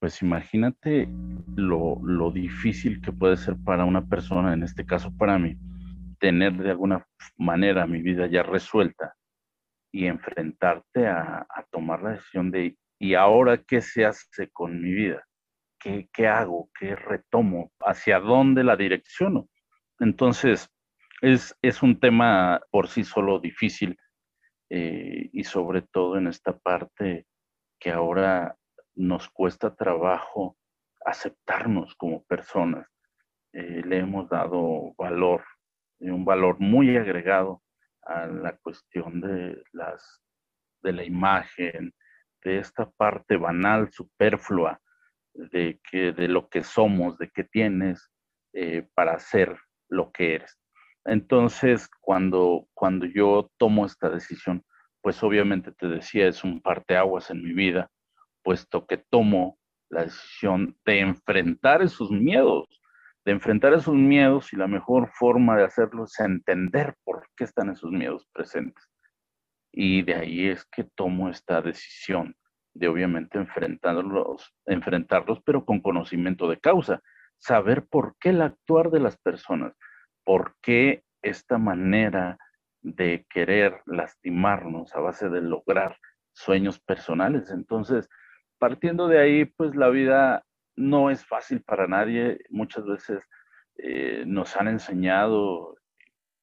pues 0.00 0.22
imagínate 0.22 1.08
lo, 1.54 2.00
lo 2.02 2.30
difícil 2.30 3.00
que 3.02 3.12
puede 3.12 3.36
ser 3.36 3.56
para 3.64 3.84
una 3.84 4.06
persona, 4.06 4.54
en 4.54 4.62
este 4.62 4.86
caso 4.86 5.14
para 5.16 5.38
mí, 5.38 5.56
tener 6.18 6.54
de 6.54 6.70
alguna 6.70 7.06
manera 7.36 7.86
mi 7.86 8.00
vida 8.00 8.26
ya 8.26 8.42
resuelta 8.42 9.14
y 9.92 10.06
enfrentarte 10.06 11.06
a, 11.06 11.46
tomar 11.70 12.02
la 12.02 12.10
decisión 12.12 12.50
de, 12.50 12.76
¿y 12.98 13.14
ahora 13.14 13.62
qué 13.62 13.80
se 13.82 14.06
hace 14.06 14.48
con 14.50 14.80
mi 14.80 14.92
vida? 14.92 15.24
¿Qué, 15.78 16.08
qué 16.12 16.26
hago? 16.26 16.70
¿Qué 16.78 16.96
retomo? 16.96 17.70
¿Hacia 17.80 18.18
dónde 18.20 18.64
la 18.64 18.76
direcciono? 18.76 19.48
Entonces, 19.98 20.68
es, 21.20 21.54
es 21.62 21.82
un 21.82 22.00
tema 22.00 22.60
por 22.70 22.88
sí 22.88 23.04
solo 23.04 23.38
difícil 23.38 23.96
eh, 24.70 25.28
y 25.32 25.44
sobre 25.44 25.82
todo 25.82 26.16
en 26.16 26.26
esta 26.26 26.58
parte 26.58 27.26
que 27.78 27.90
ahora 27.90 28.56
nos 28.94 29.28
cuesta 29.30 29.74
trabajo 29.74 30.56
aceptarnos 31.04 31.94
como 31.96 32.24
personas. 32.24 32.86
Eh, 33.52 33.82
le 33.84 33.98
hemos 33.98 34.28
dado 34.28 34.94
valor, 34.96 35.44
un 35.98 36.24
valor 36.24 36.60
muy 36.60 36.96
agregado 36.96 37.62
a 38.02 38.26
la 38.26 38.56
cuestión 38.58 39.20
de, 39.20 39.62
las, 39.72 40.22
de 40.82 40.92
la 40.92 41.04
imagen, 41.04 41.92
de 42.42 42.58
esta 42.58 42.90
parte 42.90 43.36
banal, 43.36 43.90
superflua, 43.92 44.80
de, 45.34 45.80
que, 45.90 46.12
de 46.12 46.28
lo 46.28 46.48
que 46.48 46.62
somos, 46.62 47.18
de 47.18 47.30
qué 47.30 47.44
tienes 47.44 48.10
eh, 48.52 48.88
para 48.94 49.18
ser 49.18 49.58
lo 49.88 50.10
que 50.12 50.36
eres. 50.36 50.58
Entonces, 51.04 51.88
cuando, 52.00 52.66
cuando 52.74 53.06
yo 53.06 53.50
tomo 53.58 53.86
esta 53.86 54.10
decisión, 54.10 54.64
pues 55.02 55.22
obviamente 55.22 55.72
te 55.72 55.88
decía, 55.88 56.28
es 56.28 56.44
un 56.44 56.60
parteaguas 56.60 57.30
en 57.30 57.42
mi 57.42 57.52
vida, 57.52 57.90
puesto 58.42 58.86
que 58.86 58.96
tomo 58.98 59.58
la 59.88 60.04
decisión 60.04 60.76
de 60.84 61.00
enfrentar 61.00 61.82
esos 61.82 62.10
miedos, 62.10 62.66
de 63.24 63.32
enfrentar 63.32 63.72
esos 63.74 63.94
miedos 63.94 64.52
y 64.52 64.56
la 64.56 64.66
mejor 64.66 65.10
forma 65.18 65.56
de 65.56 65.64
hacerlo 65.64 66.04
es 66.04 66.18
entender 66.20 66.94
por 67.04 67.26
qué 67.36 67.44
están 67.44 67.70
esos 67.70 67.90
miedos 67.90 68.26
presentes. 68.32 68.88
Y 69.72 70.02
de 70.02 70.14
ahí 70.14 70.48
es 70.48 70.64
que 70.64 70.84
tomo 70.84 71.28
esta 71.28 71.60
decisión 71.60 72.36
de 72.74 72.88
obviamente 72.88 73.38
enfrentarlos, 73.38 74.54
enfrentarlos, 74.66 75.40
pero 75.44 75.64
con 75.64 75.80
conocimiento 75.80 76.48
de 76.48 76.58
causa, 76.58 77.02
saber 77.38 77.86
por 77.86 78.16
qué 78.20 78.30
el 78.30 78.42
actuar 78.42 78.90
de 78.90 79.00
las 79.00 79.16
personas, 79.18 79.74
por 80.24 80.56
qué 80.62 81.02
esta 81.22 81.58
manera 81.58 82.38
de 82.82 83.26
querer 83.28 83.82
lastimarnos 83.86 84.94
a 84.94 85.00
base 85.00 85.28
de 85.28 85.42
lograr 85.42 85.98
sueños 86.32 86.80
personales. 86.80 87.50
Entonces, 87.50 88.08
partiendo 88.60 89.08
de 89.08 89.18
ahí, 89.18 89.44
pues 89.46 89.74
la 89.74 89.88
vida 89.88 90.44
no 90.76 91.10
es 91.10 91.26
fácil 91.26 91.62
para 91.62 91.88
nadie. 91.88 92.38
Muchas 92.50 92.84
veces 92.84 93.24
eh, 93.78 94.22
nos 94.26 94.54
han 94.56 94.68
enseñado 94.68 95.76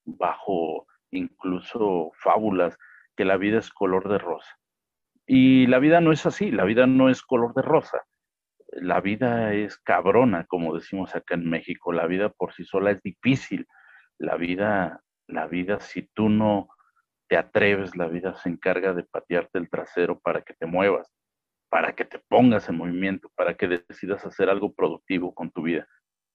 bajo 0.04 0.88
incluso 1.12 2.12
fábulas 2.16 2.78
que 3.16 3.24
la 3.24 3.38
vida 3.38 3.60
es 3.60 3.70
color 3.70 4.10
de 4.10 4.18
rosa. 4.18 4.58
Y 5.28 5.68
la 5.68 5.80
vida 5.80 6.02
no 6.02 6.12
es 6.12 6.26
así, 6.26 6.52
la 6.52 6.66
vida 6.66 6.88
no 6.88 7.10
es 7.10 7.22
color 7.22 7.54
de 7.54 7.62
rosa. 7.62 8.04
La 8.72 9.00
vida 9.00 9.54
es 9.54 9.78
cabrona, 9.78 10.46
como 10.46 10.74
decimos 10.74 11.16
acá 11.16 11.36
en 11.36 11.48
México. 11.50 11.94
La 11.94 12.08
vida 12.08 12.30
por 12.30 12.54
sí 12.54 12.66
sola 12.66 12.92
es 12.92 13.02
difícil. 13.04 13.68
La 14.18 14.38
vida, 14.38 15.02
la 15.28 15.46
vida, 15.46 15.80
si 15.80 16.10
tú 16.14 16.30
no 16.30 16.70
te 17.30 17.38
atreves, 17.38 17.96
la 17.96 18.08
vida 18.08 18.34
se 18.36 18.50
encarga 18.50 18.94
de 18.94 19.04
patearte 19.04 19.60
el 19.60 19.70
trasero 19.70 20.20
para 20.20 20.42
que 20.42 20.56
te 20.56 20.66
muevas 20.66 21.17
para 21.70 21.94
que 21.94 22.06
te 22.06 22.20
pongas 22.20 22.70
en 22.70 22.78
movimiento, 22.78 23.30
para 23.36 23.56
que 23.56 23.68
decidas 23.68 24.26
hacer 24.26 24.50
algo 24.50 24.74
productivo 24.74 25.34
con 25.34 25.52
tu 25.52 25.64
vida. 25.64 25.88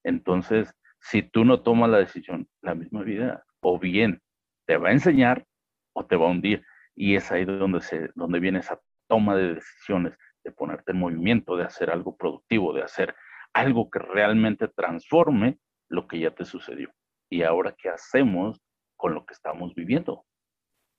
Entonces, 0.04 0.74
si 1.00 1.22
tú 1.22 1.44
no 1.44 1.62
tomas 1.62 1.90
la 1.90 1.98
decisión, 1.98 2.48
la 2.60 2.74
misma 2.74 3.02
vida 3.02 3.44
o 3.60 3.78
bien 3.78 4.20
te 4.66 4.76
va 4.76 4.90
a 4.90 4.92
enseñar 4.92 5.46
o 5.94 6.06
te 6.06 6.16
va 6.16 6.26
a 6.26 6.30
hundir. 6.30 6.64
Y 6.94 7.16
es 7.16 7.30
ahí 7.32 7.44
donde, 7.44 7.80
se, 7.80 8.10
donde 8.14 8.40
viene 8.40 8.60
esa 8.60 8.80
toma 9.08 9.34
de 9.36 9.54
decisiones, 9.54 10.16
de 10.44 10.52
ponerte 10.52 10.92
en 10.92 10.98
movimiento, 10.98 11.56
de 11.56 11.64
hacer 11.64 11.90
algo 11.90 12.16
productivo, 12.16 12.72
de 12.72 12.82
hacer 12.82 13.14
algo 13.52 13.90
que 13.90 13.98
realmente 13.98 14.68
transforme 14.68 15.58
lo 15.88 16.06
que 16.06 16.20
ya 16.20 16.34
te 16.34 16.44
sucedió. 16.44 16.90
Y 17.30 17.42
ahora, 17.42 17.74
¿qué 17.76 17.88
hacemos 17.88 18.60
con 18.96 19.14
lo 19.14 19.24
que 19.24 19.34
estamos 19.34 19.74
viviendo? 19.74 20.24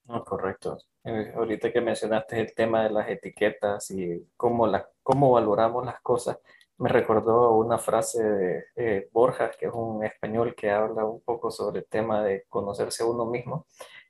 No, 0.06 0.22
correcto. 0.24 0.78
Eh, 1.04 1.32
ahorita 1.34 1.72
que 1.72 1.80
mencionaste 1.80 2.38
el 2.38 2.54
tema 2.54 2.84
de 2.84 2.90
las 2.90 3.08
etiquetas 3.08 3.90
y 3.90 4.26
cómo, 4.36 4.66
la, 4.66 4.86
cómo 5.02 5.32
valoramos 5.32 5.84
las 5.84 6.00
cosas, 6.02 6.38
me 6.76 6.88
recordó 6.90 7.52
una 7.52 7.78
frase 7.78 8.22
de 8.22 8.64
eh, 8.76 9.08
Borjas, 9.12 9.56
que 9.56 9.66
es 9.66 9.72
un 9.72 10.04
español 10.04 10.54
que 10.54 10.70
habla 10.70 11.04
un 11.06 11.20
poco 11.22 11.50
sobre 11.50 11.80
el 11.80 11.86
tema 11.86 12.22
de 12.22 12.44
conocerse 12.48 13.02
a 13.02 13.06
uno 13.06 13.24
mismo. 13.26 13.66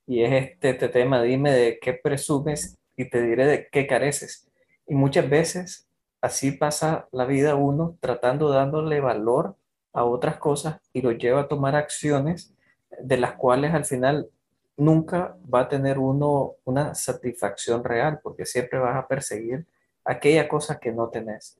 Y 0.06 0.22
es 0.24 0.32
este, 0.32 0.70
este 0.70 0.88
tema, 0.88 1.22
dime 1.22 1.52
de 1.52 1.78
qué 1.80 1.94
presumes 1.94 2.76
y 2.96 3.08
te 3.08 3.22
diré 3.22 3.46
de 3.46 3.68
qué 3.70 3.86
careces. 3.86 4.50
Y 4.86 4.94
muchas 4.94 5.28
veces 5.30 5.88
así 6.20 6.52
pasa 6.52 7.08
la 7.12 7.24
vida 7.26 7.54
uno 7.54 7.96
tratando 8.00 8.50
dándole 8.50 9.00
valor 9.00 9.56
a 9.92 10.04
otras 10.04 10.38
cosas 10.38 10.80
y 10.92 11.02
lo 11.02 11.12
lleva 11.12 11.42
a 11.42 11.48
tomar 11.48 11.76
acciones 11.76 12.54
de 12.98 13.16
las 13.16 13.34
cuales 13.34 13.74
al 13.74 13.84
final 13.84 14.30
nunca 14.76 15.36
va 15.52 15.60
a 15.60 15.68
tener 15.68 15.98
uno 15.98 16.56
una 16.64 16.94
satisfacción 16.94 17.84
real, 17.84 18.20
porque 18.22 18.46
siempre 18.46 18.78
vas 18.78 18.96
a 18.96 19.06
perseguir 19.06 19.66
aquella 20.04 20.48
cosa 20.48 20.78
que 20.78 20.92
no 20.92 21.08
tenés. 21.08 21.58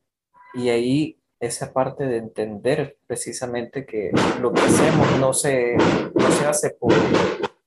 Y 0.54 0.68
ahí 0.68 1.18
esa 1.40 1.72
parte 1.72 2.06
de 2.06 2.16
entender 2.16 2.96
precisamente 3.06 3.84
que 3.84 4.10
lo 4.40 4.52
que 4.52 4.62
hacemos 4.62 5.18
no 5.18 5.32
se, 5.32 5.76
no 5.76 6.30
se 6.30 6.46
hace 6.46 6.70
por 6.70 6.92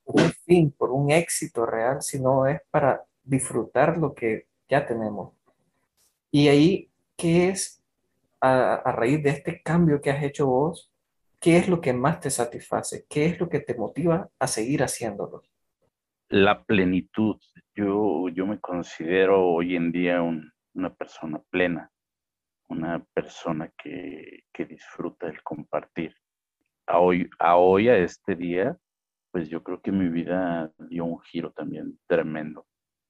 un 0.05 0.31
fin, 0.45 0.71
por 0.71 0.91
un 0.91 1.11
éxito 1.11 1.65
real, 1.65 2.01
sino 2.01 2.47
es 2.47 2.61
para 2.71 3.03
disfrutar 3.23 3.97
lo 3.97 4.13
que 4.13 4.47
ya 4.69 4.85
tenemos. 4.85 5.33
Y 6.31 6.47
ahí, 6.47 6.89
¿qué 7.15 7.49
es 7.49 7.81
a, 8.41 8.75
a 8.75 8.91
raíz 8.91 9.21
de 9.23 9.29
este 9.29 9.61
cambio 9.61 10.01
que 10.01 10.11
has 10.11 10.23
hecho 10.23 10.47
vos? 10.47 10.89
¿Qué 11.39 11.57
es 11.57 11.69
lo 11.69 11.79
que 11.79 11.93
más 11.93 12.19
te 12.19 12.29
satisface? 12.29 13.05
¿Qué 13.07 13.27
es 13.27 13.39
lo 13.39 13.47
que 13.47 13.59
te 13.59 13.75
motiva 13.75 14.29
a 14.39 14.47
seguir 14.47 14.81
haciéndolo? 14.81 15.43
La 16.29 16.63
plenitud. 16.63 17.37
Yo, 17.75 18.27
yo 18.29 18.47
me 18.47 18.59
considero 18.59 19.45
hoy 19.45 19.75
en 19.75 19.91
día 19.91 20.21
una 20.21 20.95
persona 20.95 21.39
plena, 21.49 21.91
una 22.67 23.05
persona 23.13 23.71
que, 23.77 24.45
que 24.51 24.65
disfruta 24.65 25.27
el 25.27 25.43
compartir. 25.43 26.15
a 26.87 26.99
hoy, 26.99 27.29
a 27.39 27.57
hoy, 27.57 27.89
a 27.89 27.97
este 27.97 28.35
día, 28.35 28.77
pues 29.31 29.49
yo 29.49 29.61
creo 29.61 29.81
que 29.81 29.91
mi 29.91 30.09
vida 30.09 30.71
dio 30.89 31.05
un 31.05 31.19
giro 31.19 31.51
también 31.51 31.99
tremendo, 32.07 32.65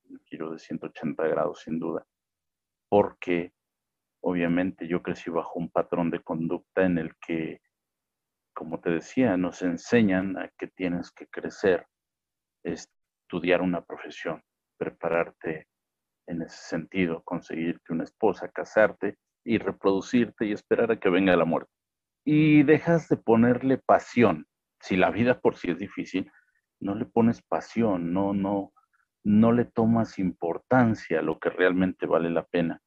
un 0.09 0.19
giro 0.25 0.51
de 0.51 0.59
180 0.59 1.25
grados 1.27 1.61
sin 1.61 1.79
duda, 1.79 2.05
porque 2.89 3.53
obviamente 4.21 4.87
yo 4.87 5.01
crecí 5.01 5.29
bajo 5.29 5.59
un 5.59 5.69
patrón 5.69 6.09
de 6.09 6.21
conducta 6.21 6.85
en 6.85 6.97
el 6.97 7.15
que, 7.25 7.61
como 8.57 8.79
te 8.79 8.89
decía, 8.89 9.37
nos 9.37 9.61
enseñan 9.61 10.35
a 10.35 10.49
que 10.57 10.65
tienes 10.65 11.11
que 11.11 11.27
crecer, 11.27 11.85
estudiar 12.63 13.61
una 13.61 13.85
profesión, 13.85 14.41
prepararte 14.79 15.67
en 16.25 16.41
ese 16.41 16.57
sentido, 16.57 17.21
conseguirte 17.23 17.93
una 17.93 18.05
esposa, 18.05 18.49
casarte 18.49 19.19
y 19.45 19.59
reproducirte 19.59 20.47
y 20.47 20.53
esperar 20.53 20.91
a 20.91 20.99
que 20.99 21.09
venga 21.09 21.35
la 21.35 21.45
muerte. 21.45 21.71
Y 22.25 22.63
dejas 22.63 23.07
de 23.09 23.17
ponerle 23.17 23.77
pasión. 23.77 24.47
Si 24.81 24.97
la 24.97 25.11
vida 25.11 25.39
por 25.39 25.55
sí 25.55 25.69
es 25.69 25.77
difícil, 25.77 26.31
no 26.79 26.95
le 26.95 27.05
pones 27.05 27.43
pasión, 27.43 28.11
no, 28.11 28.33
no, 28.33 28.73
no 29.23 29.51
le 29.51 29.65
tomas 29.65 30.17
importancia 30.17 31.19
a 31.19 31.23
lo 31.23 31.37
que 31.37 31.51
realmente 31.51 32.07
vale 32.07 32.31
la 32.31 32.43
pena. 32.43 32.81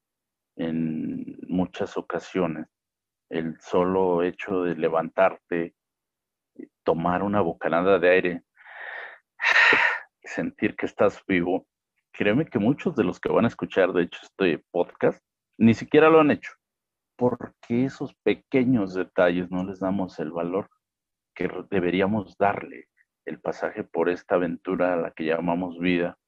En 0.57 1.39
muchas 1.47 1.97
ocasiones, 1.97 2.67
el 3.31 3.59
solo 3.61 4.23
hecho 4.23 4.63
de 4.65 4.75
levantarte, 4.75 5.75
tomar 6.83 7.23
una 7.23 7.41
bocanada 7.41 7.99
de 7.99 8.11
aire, 8.11 8.43
sentir 10.23 10.77
que 10.77 10.87
estás 10.87 11.25
vivo, 11.27 11.67
créeme 12.13 12.47
que 12.47 12.59
muchos 12.59 12.97
de 12.97 13.05
los 13.05 13.21
que 13.21 13.31
van 13.31 13.45
a 13.45 13.49
escuchar, 13.49 13.93
de 13.93 14.03
hecho, 14.03 14.19
este 14.23 14.65
podcast, 14.71 15.25
ni 15.59 15.75
siquiera 15.75 16.11
lo 16.11 16.21
han 16.21 16.33
hecho, 16.33 16.53
porque 17.17 17.85
esos 17.85 18.15
pequeños 18.23 18.95
detalles 18.95 19.51
no 19.51 19.65
les 19.65 19.79
damos 19.79 20.19
el 20.19 20.33
valor 20.33 20.69
que 21.35 21.49
deberíamos 21.71 22.37
darle. 22.37 22.89
El 23.25 23.41
pasaje 23.41 23.85
por 23.85 24.09
esta 24.09 24.35
aventura 24.35 24.95
a 24.95 24.97
la 24.97 25.11
que 25.13 25.25
llamamos 25.25 25.79
vida 25.79 26.19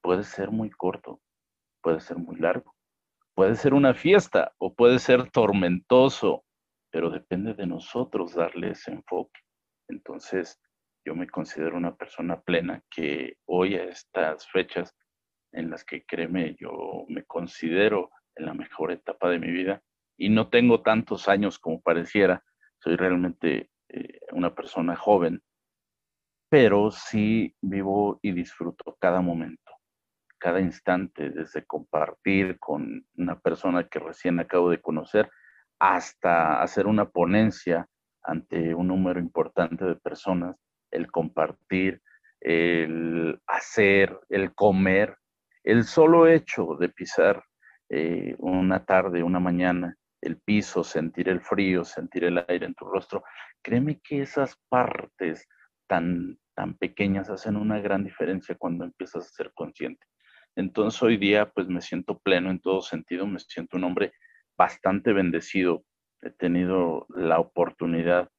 puede 0.00 0.22
ser 0.22 0.50
muy 0.50 0.70
corto, 0.70 1.20
puede 1.82 2.00
ser 2.00 2.18
muy 2.18 2.36
largo, 2.36 2.74
puede 3.34 3.56
ser 3.56 3.74
una 3.74 3.94
fiesta 3.94 4.52
o 4.58 4.74
puede 4.74 4.98
ser 4.98 5.30
tormentoso, 5.30 6.44
pero 6.92 7.10
depende 7.10 7.54
de 7.54 7.66
nosotros 7.66 8.34
darle 8.34 8.70
ese 8.70 8.92
enfoque. 8.92 9.40
Entonces, 9.88 10.60
yo 11.04 11.16
me 11.16 11.26
considero 11.26 11.76
una 11.76 11.96
persona 11.96 12.40
plena 12.42 12.82
que 12.90 13.38
hoy 13.46 13.74
a 13.74 13.84
estas 13.84 14.46
fechas 14.48 14.94
en 15.52 15.70
las 15.70 15.84
que 15.84 16.04
créeme, 16.04 16.54
yo 16.60 17.04
me 17.08 17.24
considero 17.24 18.10
en 18.36 18.46
la 18.46 18.54
mejor 18.54 18.92
etapa 18.92 19.30
de 19.30 19.38
mi 19.38 19.50
vida 19.50 19.82
y 20.18 20.28
no 20.28 20.50
tengo 20.50 20.82
tantos 20.82 21.28
años 21.28 21.58
como 21.58 21.80
pareciera, 21.80 22.44
soy 22.78 22.96
realmente 22.96 23.70
eh, 23.88 24.20
una 24.32 24.54
persona 24.54 24.94
joven, 24.94 25.42
pero 26.50 26.90
sí 26.90 27.56
vivo 27.62 28.20
y 28.22 28.32
disfruto 28.32 28.96
cada 29.00 29.22
momento, 29.22 29.72
cada 30.38 30.60
instante, 30.60 31.30
desde 31.30 31.64
compartir 31.64 32.58
con 32.58 33.06
una 33.16 33.40
persona 33.40 33.88
que 33.88 33.98
recién 33.98 34.38
acabo 34.40 34.70
de 34.70 34.80
conocer 34.80 35.30
hasta 35.82 36.62
hacer 36.62 36.86
una 36.86 37.10
ponencia 37.10 37.88
ante 38.22 38.72
un 38.72 38.86
número 38.86 39.18
importante 39.18 39.84
de 39.84 39.96
personas, 39.96 40.54
el 40.92 41.10
compartir, 41.10 42.00
el 42.40 43.40
hacer, 43.48 44.16
el 44.28 44.54
comer, 44.54 45.16
el 45.64 45.82
solo 45.82 46.28
hecho 46.28 46.76
de 46.78 46.88
pisar 46.88 47.42
eh, 47.88 48.36
una 48.38 48.84
tarde, 48.84 49.24
una 49.24 49.40
mañana, 49.40 49.96
el 50.20 50.36
piso, 50.36 50.84
sentir 50.84 51.28
el 51.28 51.40
frío, 51.40 51.84
sentir 51.84 52.22
el 52.22 52.44
aire 52.46 52.66
en 52.66 52.74
tu 52.74 52.84
rostro, 52.84 53.24
créeme 53.60 54.00
que 54.04 54.22
esas 54.22 54.56
partes 54.68 55.48
tan, 55.88 56.38
tan 56.54 56.74
pequeñas 56.74 57.28
hacen 57.28 57.56
una 57.56 57.80
gran 57.80 58.04
diferencia 58.04 58.54
cuando 58.56 58.84
empiezas 58.84 59.26
a 59.26 59.30
ser 59.30 59.50
consciente. 59.52 60.06
Entonces 60.54 61.02
hoy 61.02 61.16
día 61.16 61.50
pues 61.50 61.66
me 61.66 61.80
siento 61.80 62.20
pleno 62.20 62.52
en 62.52 62.60
todo 62.60 62.82
sentido, 62.82 63.26
me 63.26 63.40
siento 63.40 63.78
un 63.78 63.82
hombre 63.82 64.12
bastante 64.56 65.12
bendecido. 65.12 65.84
He 66.20 66.30
tenido 66.30 67.06
la 67.10 67.38
oportunidad 67.38 68.30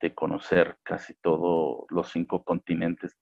de 0.00 0.14
conocer 0.14 0.76
casi 0.82 1.14
todos 1.14 1.84
los 1.90 2.10
cinco 2.10 2.44
continentes 2.44 3.16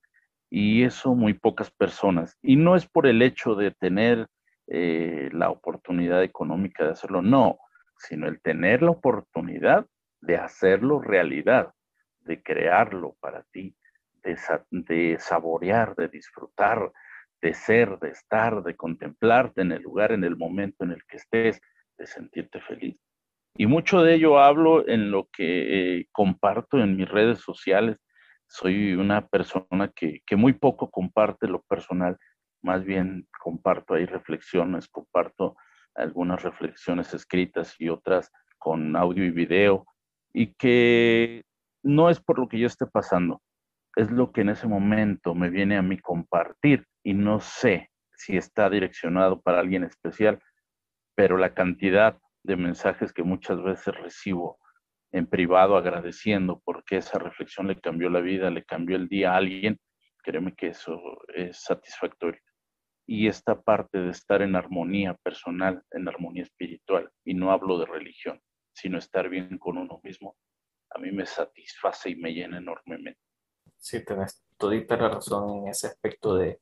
y 0.50 0.85
eso 0.85 1.14
muy 1.14 1.35
pocas 1.35 1.70
personas. 1.70 2.38
Y 2.42 2.57
no 2.57 2.76
es 2.76 2.87
por 2.87 3.07
el 3.07 3.22
hecho 3.22 3.54
de 3.54 3.70
tener 3.72 4.28
eh, 4.66 5.28
la 5.33 5.50
oportunidad 5.50 6.22
económica 6.22 6.85
de 6.85 6.92
hacerlo, 6.92 7.22
no, 7.22 7.59
sino 7.98 8.28
el 8.28 8.40
tener 8.40 8.83
la 8.83 8.92
oportunidad 8.92 9.87
de 10.20 10.37
hacerlo 10.37 11.00
realidad, 11.00 11.72
de 12.20 12.42
crearlo 12.42 13.16
para 13.20 13.42
ti, 13.52 13.76
de, 14.22 14.38
de 14.70 15.16
saborear, 15.18 15.94
de 15.96 16.09
disfrutar, 16.09 16.92
de 17.42 17.52
ser, 17.52 17.98
de 17.98 18.11
estar, 18.11 18.62
de 18.62 18.74
contemplarte 18.74 19.61
en 19.61 19.72
el 19.72 19.83
lugar, 19.83 20.12
en 20.12 20.24
el 20.24 20.37
momento 20.37 20.85
en 20.85 20.92
el 20.92 21.04
que 21.04 21.18
estés, 21.18 21.61
de 21.98 22.07
sentirte 22.07 22.61
feliz. 22.61 22.96
Y 23.57 23.66
mucho 23.66 24.02
de 24.02 24.14
ello 24.14 24.38
hablo 24.38 24.87
en 24.88 25.11
lo 25.11 25.28
que 25.33 25.98
eh, 25.98 26.09
comparto 26.11 26.78
en 26.78 26.96
mis 26.96 27.09
redes 27.09 27.38
sociales, 27.38 27.98
soy 28.48 28.94
una 28.94 29.26
persona 29.26 29.92
que, 29.94 30.22
muy 30.37 30.52
poco 30.52 30.90
comparte 30.90 31.46
lo 31.46 31.62
personal, 31.62 32.18
más 32.62 32.85
bien 32.85 33.28
comparto 33.40 33.94
ahí 33.94 34.07
reflexiones, 34.07 34.88
comparto 34.88 35.57
algunas 35.94 36.42
reflexiones 36.42 37.14
escritas 37.14 37.76
y 37.78 37.88
otras 37.88 38.30
con 38.59 38.96
audio 38.96 39.24
y 39.24 39.30
video, 39.30 39.87
y 40.33 40.54
que 40.54 41.44
no 41.83 42.11
es 42.11 42.20
por 42.20 42.38
lo 42.38 42.48
que 42.48 42.59
yo 42.59 42.66
esté 42.66 42.87
pasando, 42.87 43.40
es 43.94 44.11
lo 44.11 44.33
que 44.33 44.40
en 44.40 44.48
ese 44.48 44.66
momento 44.66 45.35
me 45.35 45.50
viene 45.50 45.76
a 45.76 45.83
mí 45.83 45.98
compartir. 45.98 46.87
Y 47.04 47.14
no 47.14 47.40
sé 47.40 47.90
si 48.16 48.37
está 48.37 48.70
direccionado 48.70 49.40
para 49.40 49.61
alguien 49.61 49.85
especial, 49.85 50.40
pero 51.14 51.37
la 51.37 51.55
cantidad 51.55 52.18
de 52.42 52.57
mensajes 52.57 53.12
que 53.12 53.22
muchas 53.22 53.62
veces 53.62 53.94
recibo 53.94 54.59
en 55.12 55.27
privado 55.27 55.77
agradeciendo 55.77 56.61
porque 56.64 56.96
esa 56.96 57.18
reflexión 57.18 57.68
le 57.68 57.81
cambió 57.81 58.11
la 58.11 58.20
vida, 58.20 58.50
le 58.50 58.64
cambió 58.64 58.96
el 58.96 59.09
día 59.09 59.33
a 59.33 59.37
alguien, 59.37 59.79
créeme 60.22 60.55
que 60.55 60.68
eso 60.68 61.00
es 61.35 61.62
satisfactorio. 61.62 62.40
Y 63.07 63.29
esta 63.29 63.61
parte 63.61 63.98
de 63.98 64.11
estar 64.11 64.42
en 64.42 64.57
armonía 64.57 65.14
personal, 65.22 65.83
en 65.92 66.09
armonía 66.09 66.42
espiritual, 66.42 67.11
y 67.24 67.35
no 67.35 67.53
hablo 67.53 67.79
de 67.79 67.87
religión, 67.87 68.40
sino 68.72 68.98
estar 68.98 69.29
bien 69.29 69.59
con 69.59 69.79
uno 69.79 70.00
mismo, 70.03 70.37
a 70.90 70.98
mí 70.98 71.12
me 71.12 71.27
satisface 71.27 72.11
y 72.11 72.16
me 72.16 72.33
llena 72.33 72.59
enormemente. 72.59 73.20
Sí, 73.77 74.05
tenés 74.05 74.42
todita 74.57 74.96
la 74.96 75.11
razón 75.11 75.59
en 75.59 75.68
ese 75.68 75.88
aspecto 75.88 76.35
de 76.37 76.61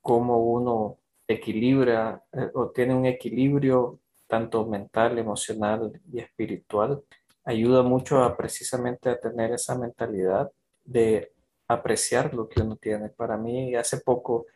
cómo 0.00 0.38
uno 0.38 0.98
equilibra 1.34 2.22
eh, 2.32 2.50
o 2.54 2.70
tiene 2.70 2.94
un 2.94 3.06
equilibrio 3.06 4.00
tanto 4.26 4.66
mental, 4.66 5.18
emocional 5.18 6.00
y 6.12 6.20
espiritual 6.20 7.02
ayuda 7.44 7.82
mucho 7.82 8.22
a 8.22 8.36
precisamente 8.36 9.08
a 9.08 9.18
tener 9.18 9.52
esa 9.52 9.76
mentalidad 9.78 10.50
de 10.84 11.32
apreciar 11.68 12.34
lo 12.34 12.48
que 12.48 12.62
uno 12.62 12.76
tiene. 12.76 13.08
Para 13.10 13.36
mí, 13.36 13.74
hace 13.74 13.98
poco, 14.00 14.46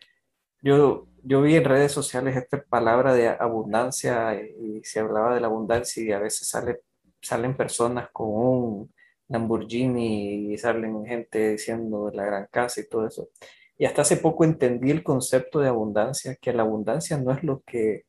yo, 0.61 1.07
yo 1.23 1.41
vi 1.41 1.55
en 1.55 1.63
redes 1.65 1.91
sociales 1.91 2.35
esta 2.35 2.63
palabra 2.63 3.13
de 3.13 3.29
abundancia 3.29 4.35
y 4.35 4.83
se 4.83 4.99
hablaba 4.99 5.35
de 5.35 5.41
la 5.41 5.47
abundancia 5.47 6.03
y 6.03 6.11
a 6.11 6.19
veces 6.19 6.47
sale, 6.47 6.81
salen 7.21 7.55
personas 7.55 8.09
con 8.11 8.27
un 8.29 8.93
Lamborghini 9.27 10.53
y 10.53 10.57
salen 10.57 11.05
gente 11.05 11.51
diciendo 11.51 12.11
la 12.13 12.25
gran 12.25 12.47
casa 12.51 12.81
y 12.81 12.87
todo 12.87 13.07
eso. 13.07 13.29
Y 13.77 13.85
hasta 13.85 14.03
hace 14.03 14.17
poco 14.17 14.43
entendí 14.43 14.91
el 14.91 15.03
concepto 15.03 15.59
de 15.59 15.67
abundancia, 15.67 16.35
que 16.35 16.53
la 16.53 16.63
abundancia 16.63 17.17
no 17.17 17.31
es 17.31 17.43
lo 17.43 17.61
que 17.61 18.05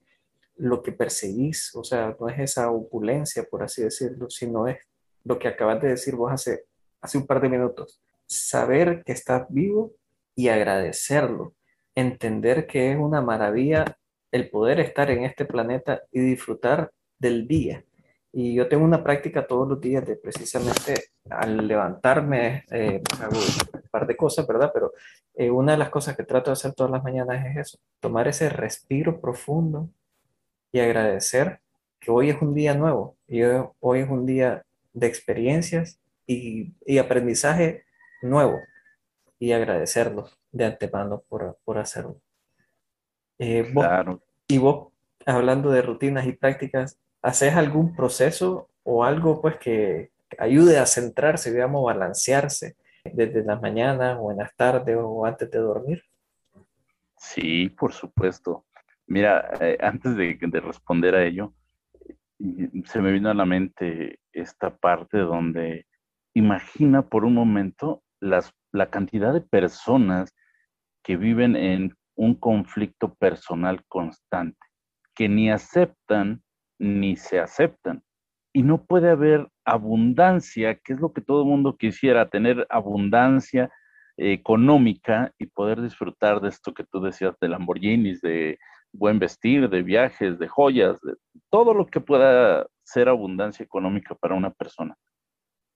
lo 0.56 0.82
que 0.82 0.92
perseguís, 0.92 1.74
o 1.74 1.84
sea, 1.84 2.16
no 2.18 2.28
es 2.28 2.38
esa 2.38 2.70
opulencia, 2.70 3.44
por 3.44 3.62
así 3.62 3.82
decirlo, 3.82 4.30
sino 4.30 4.66
es 4.66 4.78
lo 5.24 5.38
que 5.38 5.48
acabas 5.48 5.82
de 5.82 5.88
decir 5.88 6.16
vos 6.16 6.32
hace, 6.32 6.64
hace 7.00 7.18
un 7.18 7.26
par 7.26 7.40
de 7.40 7.48
minutos. 7.48 8.00
Saber 8.26 9.02
que 9.04 9.12
estás 9.12 9.46
vivo 9.50 9.92
y 10.34 10.48
agradecerlo. 10.48 11.54
Entender 11.94 12.66
que 12.66 12.92
es 12.92 12.98
una 12.98 13.20
maravilla 13.20 13.98
el 14.32 14.50
poder 14.50 14.80
estar 14.80 15.10
en 15.10 15.24
este 15.24 15.44
planeta 15.44 16.02
y 16.10 16.20
disfrutar 16.20 16.90
del 17.18 17.46
día. 17.46 17.84
Y 18.38 18.52
yo 18.52 18.68
tengo 18.68 18.84
una 18.84 19.02
práctica 19.02 19.46
todos 19.46 19.66
los 19.66 19.80
días 19.80 20.06
de 20.06 20.14
precisamente 20.14 21.04
al 21.30 21.66
levantarme, 21.66 22.64
eh, 22.70 23.00
hago 23.18 23.38
un 23.38 23.90
par 23.90 24.06
de 24.06 24.14
cosas, 24.14 24.46
¿verdad? 24.46 24.70
Pero 24.74 24.92
eh, 25.34 25.50
una 25.50 25.72
de 25.72 25.78
las 25.78 25.88
cosas 25.88 26.14
que 26.14 26.22
trato 26.22 26.50
de 26.50 26.52
hacer 26.52 26.74
todas 26.74 26.92
las 26.92 27.02
mañanas 27.02 27.46
es 27.46 27.56
eso, 27.56 27.78
tomar 27.98 28.28
ese 28.28 28.50
respiro 28.50 29.22
profundo, 29.22 29.88
y 30.70 30.80
agradecer 30.80 31.60
que 31.98 32.10
hoy 32.10 32.28
es 32.28 32.42
un 32.42 32.52
día 32.52 32.74
nuevo 32.74 33.16
y 33.26 33.40
hoy, 33.80 34.00
es 34.00 34.10
un 34.10 34.26
día 34.26 34.66
de 34.92 35.06
experiencias 35.06 35.98
y, 36.26 36.74
y 36.84 36.98
aprendizaje 36.98 37.84
nuevo 38.20 38.60
y 39.38 39.52
agradecerlos 39.52 40.38
de 40.52 40.66
antemano 40.66 41.22
por, 41.26 41.56
por 41.64 41.78
hacerlo. 41.78 42.20
Eh, 43.38 43.70
claro. 43.72 44.20
Y 44.46 44.58
vos, 44.58 44.92
hablando 45.24 45.70
de 45.70 45.80
rutinas 45.80 46.26
y 46.26 46.32
prácticas, 46.32 46.98
¿haces 47.26 47.56
algún 47.56 47.94
proceso 47.94 48.70
o 48.84 49.02
algo 49.02 49.40
pues 49.42 49.56
que, 49.56 50.12
ayude 50.38 50.78
a 50.78 50.86
centrarse, 50.86 51.52
digamos, 51.52 51.84
balancearse 51.84 52.76
desde 53.04 53.44
las 53.44 53.60
mañanas 53.60 54.16
o 54.20 54.30
en 54.30 54.38
las 54.38 54.54
tardes 54.54 54.96
o 55.00 55.24
antes 55.24 55.50
de 55.50 55.58
dormir? 55.58 56.02
Sí, 57.16 57.68
por 57.68 57.92
supuesto. 57.92 58.64
Mira, 59.06 59.50
eh, 59.60 59.76
antes 59.80 60.16
de, 60.16 60.38
de, 60.40 60.60
responder 60.60 61.14
a 61.14 61.24
ello, 61.24 61.52
se 62.84 63.00
me 63.00 63.12
vino 63.12 63.30
a 63.30 63.34
la 63.34 63.44
mente 63.44 64.20
esta 64.32 64.76
parte 64.76 65.18
donde 65.18 65.86
imagina 66.34 67.02
por 67.02 67.24
un 67.24 67.34
momento 67.34 68.02
las, 68.20 68.52
la 68.72 68.90
cantidad 68.90 69.32
de 69.32 69.40
personas 69.40 70.32
que 71.02 71.16
viven 71.16 71.56
en 71.56 71.96
un 72.14 72.34
conflicto 72.34 73.14
personal 73.14 73.84
constante, 73.86 74.58
que 75.14 75.28
ni 75.28 75.50
aceptan 75.50 76.42
ni 76.78 77.16
se 77.16 77.40
aceptan. 77.40 78.02
Y 78.52 78.62
no 78.62 78.84
puede 78.84 79.10
haber 79.10 79.48
abundancia, 79.64 80.76
que 80.76 80.94
es 80.94 81.00
lo 81.00 81.12
que 81.12 81.20
todo 81.20 81.42
el 81.42 81.48
mundo 81.48 81.76
quisiera, 81.76 82.30
tener 82.30 82.66
abundancia 82.70 83.70
económica 84.16 85.32
y 85.38 85.46
poder 85.46 85.82
disfrutar 85.82 86.40
de 86.40 86.48
esto 86.48 86.72
que 86.72 86.84
tú 86.84 87.00
decías 87.00 87.34
de 87.38 87.48
Lamborghinis, 87.48 88.22
de 88.22 88.58
buen 88.92 89.18
vestir, 89.18 89.68
de 89.68 89.82
viajes, 89.82 90.38
de 90.38 90.48
joyas, 90.48 91.00
de 91.02 91.14
todo 91.50 91.74
lo 91.74 91.86
que 91.86 92.00
pueda 92.00 92.66
ser 92.82 93.08
abundancia 93.08 93.62
económica 93.62 94.14
para 94.14 94.34
una 94.34 94.50
persona. 94.50 94.96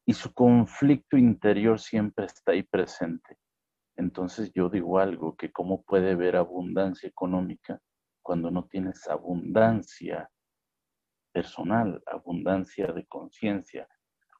Y 0.06 0.14
su 0.14 0.32
conflicto 0.32 1.16
interior 1.16 1.78
siempre 1.78 2.24
está 2.24 2.52
ahí 2.52 2.62
presente. 2.62 3.36
Entonces 3.96 4.50
yo 4.54 4.70
digo 4.70 4.98
algo, 4.98 5.36
que 5.36 5.52
cómo 5.52 5.82
puede 5.82 6.12
haber 6.12 6.36
abundancia 6.36 7.08
económica 7.08 7.78
cuando 8.22 8.50
no 8.50 8.64
tienes 8.64 9.06
abundancia 9.06 10.30
personal, 11.32 12.02
abundancia 12.06 12.88
de 12.88 13.06
conciencia, 13.06 13.88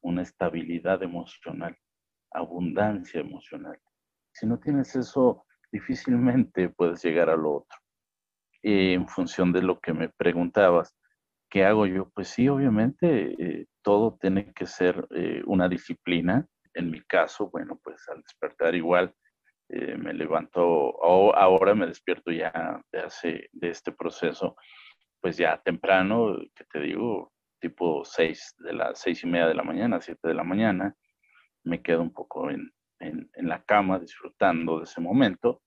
una 0.03 0.22
estabilidad 0.22 1.03
emocional, 1.03 1.76
abundancia 2.33 3.20
emocional. 3.20 3.79
Si 4.33 4.46
no 4.46 4.59
tienes 4.59 4.94
eso, 4.96 5.44
difícilmente 5.72 6.68
puedes 6.70 7.03
llegar 7.03 7.31
a 7.31 7.37
lo 7.37 7.59
otro. 7.59 7.79
en 8.62 9.09
función 9.09 9.53
de 9.53 9.62
lo 9.62 9.81
que 9.81 9.94
me 9.94 10.11
preguntabas, 10.11 10.94
¿qué 11.48 11.64
hago 11.64 11.87
yo? 11.87 12.11
Pues 12.11 12.29
sí, 12.29 12.48
obviamente 12.48 13.35
eh, 13.38 13.66
todo 13.83 14.18
tiene 14.20 14.53
que 14.53 14.66
ser 14.66 15.07
eh, 15.11 15.42
una 15.46 15.68
disciplina. 15.68 16.46
En 16.74 16.90
mi 16.90 17.00
caso, 17.03 17.48
bueno, 17.50 17.81
pues 17.83 18.07
al 18.09 18.22
despertar 18.22 18.74
igual 18.74 19.14
eh, 19.70 19.96
me 19.96 20.12
levanto, 20.12 20.61
ahora 21.03 21.74
me 21.74 21.87
despierto 21.87 22.31
ya 22.33 22.83
de, 22.92 23.00
hace, 23.00 23.48
de 23.53 23.70
este 23.70 23.92
proceso 23.92 24.57
pues 25.20 25.37
ya 25.37 25.61
temprano, 25.62 26.37
que 26.54 26.64
te 26.64 26.80
digo, 26.80 27.33
tipo 27.61 28.04
seis 28.04 28.54
de 28.59 28.72
las 28.72 29.00
seis 29.00 29.22
y 29.22 29.26
media 29.26 29.46
de 29.46 29.54
la 29.54 29.62
mañana, 29.62 30.00
siete 30.00 30.28
de 30.28 30.35
la 30.35 30.44
mañana, 30.44 30.94
me 31.64 31.83
quedo 31.83 32.02
un 32.02 32.12
poco 32.12 32.50
en, 32.50 32.72
la 33.37 33.62
cama 33.64 33.98
disfrutando 33.98 34.78
de 34.78 34.85
ese 34.85 35.00
momento, 35.00 35.62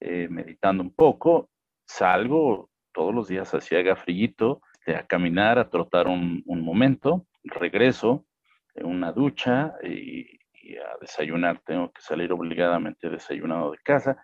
eh, 0.00 0.26
meditando 0.28 0.82
un 0.82 0.94
poco, 0.94 1.50
salgo 1.86 2.70
todos 2.92 3.14
los 3.14 3.28
días 3.28 3.52
hacia 3.54 3.82
Gafrillito 3.82 4.60
este, 4.84 4.96
a 4.96 5.06
caminar, 5.06 5.58
a 5.58 5.70
trotar 5.70 6.08
un, 6.08 6.42
momento, 6.44 7.26
regreso, 7.44 8.26
en 8.74 8.86
una 8.86 9.12
ducha 9.12 9.74
y, 9.84 10.26
a 10.78 10.96
desayunar, 11.00 11.60
tengo 11.64 11.92
que 11.92 12.00
salir 12.00 12.32
obligadamente 12.32 13.08
desayunado 13.08 13.72
de 13.72 13.78
casa 13.78 14.16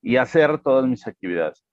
y 0.00 0.16
hacer 0.16 0.60
todas 0.62 0.86
mis 0.86 1.06
actividades. 1.06 1.64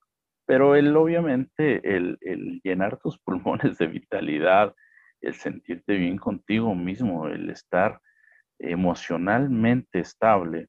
Pero 0.46 0.74
el, 0.76 0.96
obviamente, 0.96 1.96
el, 1.96 2.18
llenar 2.64 2.98
tus 2.98 3.18
pulmones 3.24 3.78
de 3.78 3.86
vitalidad, 3.86 4.74
el 5.20 5.34
sentirte 5.34 5.94
bien 5.94 6.18
contigo 6.18 6.74
mismo, 6.74 7.28
el 7.28 7.50
estar 7.50 8.00
emocionalmente 8.58 10.00
estable, 10.00 10.68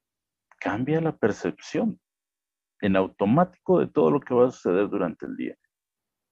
cambia 0.59 1.01
la 1.01 1.15
percepción 1.15 1.99
en 2.81 2.95
automático 2.95 3.79
de 3.79 3.87
todo 3.87 4.11
lo 4.11 4.19
que 4.19 4.33
va 4.33 4.47
a 4.47 4.51
suceder 4.51 4.89
durante 4.89 5.25
el 5.25 5.35
día. 5.35 5.55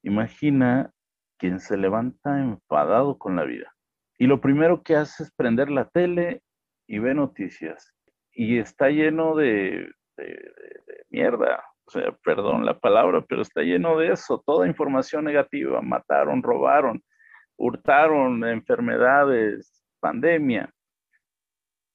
Imagina 0.04 0.92
quien 1.38 1.60
se 1.60 1.78
levanta 1.78 2.40
enfadado 2.40 3.18
con 3.18 3.36
la 3.36 3.44
vida 3.44 3.74
y 4.22 4.28
lo 4.28 4.40
primero 4.40 4.84
que 4.84 4.96
hace 4.96 5.24
es 5.24 5.32
prender 5.32 5.72
la 5.72 5.90
tele 5.90 6.44
y 6.88 7.00
ve 7.00 7.16
noticias 7.16 7.92
y 8.32 8.60
está 8.60 8.90
lleno 8.90 9.36
de 9.36 9.90
mierda, 11.10 11.64
sea, 11.92 12.12
perdón 12.24 12.66
la 12.66 12.80
palabra, 12.80 13.24
pero 13.28 13.42
está 13.42 13.62
lleno 13.62 13.98
de 13.98 14.14
eso, 14.14 14.42
toda 14.46 14.68
información 14.68 15.26
negativa, 15.26 15.82
mataron, 15.82 16.42
robaron, 16.42 17.04
hurtaron, 17.58 18.44
enfermedades, 18.46 19.84
pandemia. 20.00 20.74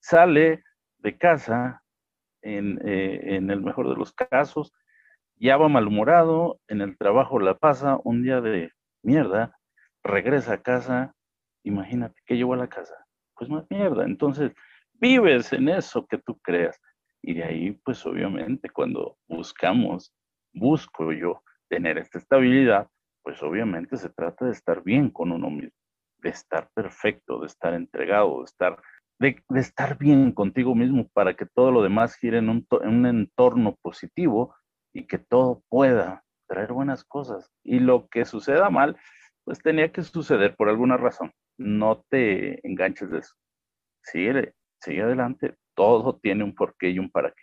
Sale 0.00 0.62
de 0.98 1.18
casa, 1.18 1.82
en, 2.42 2.78
eh, 2.86 3.36
en 3.36 3.50
el 3.50 3.62
mejor 3.62 3.88
de 3.88 3.96
los 3.96 4.12
casos, 4.12 4.72
ya 5.36 5.56
va 5.56 5.68
malhumorado, 5.68 6.60
en 6.68 6.80
el 6.80 6.96
trabajo 6.96 7.38
la 7.40 7.56
pasa 7.56 7.98
un 8.04 8.22
día 8.22 8.40
de 8.40 8.70
mierda, 9.02 9.56
regresa 10.02 10.54
a 10.54 10.62
casa, 10.62 11.14
imagínate 11.64 12.20
que 12.26 12.36
llevó 12.36 12.54
a 12.54 12.58
la 12.58 12.68
casa, 12.68 12.94
pues 13.34 13.50
más 13.50 13.64
mierda. 13.70 14.04
Entonces, 14.04 14.52
vives 14.94 15.52
en 15.52 15.68
eso 15.68 16.06
que 16.06 16.18
tú 16.18 16.38
creas. 16.40 16.80
Y 17.26 17.34
de 17.34 17.42
ahí, 17.42 17.72
pues 17.84 18.06
obviamente, 18.06 18.70
cuando 18.70 19.18
buscamos, 19.26 20.14
busco 20.54 21.12
yo 21.12 21.42
tener 21.68 21.98
esta 21.98 22.18
estabilidad, 22.18 22.88
pues 23.24 23.42
obviamente 23.42 23.96
se 23.96 24.10
trata 24.10 24.44
de 24.44 24.52
estar 24.52 24.84
bien 24.84 25.10
con 25.10 25.32
uno 25.32 25.50
mismo, 25.50 25.76
de 26.18 26.28
estar 26.28 26.70
perfecto, 26.72 27.40
de 27.40 27.48
estar 27.48 27.74
entregado, 27.74 28.38
de 28.38 28.44
estar, 28.44 28.80
de, 29.18 29.42
estar 29.56 29.98
bien 29.98 30.30
contigo 30.30 30.76
mismo 30.76 31.08
para 31.12 31.34
que 31.34 31.46
todo 31.46 31.72
lo 31.72 31.82
demás 31.82 32.14
gire 32.14 32.38
en 32.38 32.48
un, 32.48 32.64
en 32.82 32.88
un 32.90 33.06
entorno 33.06 33.74
positivo 33.82 34.54
y 34.94 35.08
que 35.08 35.18
todo 35.18 35.64
pueda 35.68 36.22
traer 36.46 36.72
buenas 36.72 37.02
cosas. 37.02 37.50
Y 37.64 37.80
lo 37.80 38.06
que 38.06 38.24
suceda 38.24 38.70
mal, 38.70 38.96
pues 39.42 39.58
tenía 39.58 39.90
que 39.90 40.04
suceder 40.04 40.54
por 40.54 40.68
alguna 40.68 40.96
razón. 40.96 41.32
No 41.58 42.04
te 42.08 42.64
enganches 42.64 43.10
de 43.10 43.18
eso. 43.18 43.34
Sigue, 44.04 44.54
sigue 44.80 45.02
adelante, 45.02 45.56
todo 45.76 46.16
tiene 46.16 46.42
un 46.42 46.54
porqué 46.54 46.90
y 46.90 46.98
un 46.98 47.10
para 47.10 47.30
qué. 47.30 47.42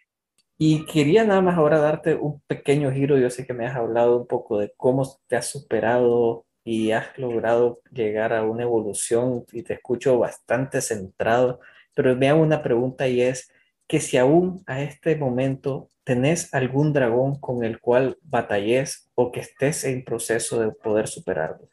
Y 0.57 0.85
quería 0.85 1.23
nada 1.23 1.41
más 1.41 1.57
ahora 1.57 1.79
darte 1.79 2.15
un 2.15 2.41
pequeño 2.41 2.91
giro. 2.91 3.17
Yo 3.17 3.29
sé 3.29 3.45
que 3.45 3.53
me 3.53 3.65
has 3.65 3.75
hablado 3.75 4.17
un 4.17 4.27
poco 4.27 4.59
de 4.59 4.73
cómo 4.77 5.03
te 5.27 5.35
has 5.35 5.49
superado 5.49 6.45
y 6.63 6.91
has 6.91 7.17
logrado 7.17 7.81
llegar 7.91 8.33
a 8.33 8.43
una 8.43 8.63
evolución 8.63 9.45
y 9.51 9.63
te 9.63 9.73
escucho 9.73 10.17
bastante 10.17 10.81
centrado, 10.81 11.59
pero 11.95 12.15
me 12.15 12.29
hago 12.29 12.41
una 12.41 12.63
pregunta 12.63 13.07
y 13.07 13.21
es 13.21 13.51
que 13.87 13.99
si 13.99 14.17
aún 14.17 14.63
a 14.65 14.81
este 14.81 15.15
momento 15.15 15.89
tenés 16.03 16.53
algún 16.53 16.93
dragón 16.93 17.39
con 17.39 17.63
el 17.63 17.79
cual 17.79 18.17
batalles 18.21 19.09
o 19.15 19.31
que 19.31 19.41
estés 19.41 19.83
en 19.83 20.03
proceso 20.03 20.59
de 20.59 20.71
poder 20.71 21.07
superarlo. 21.07 21.69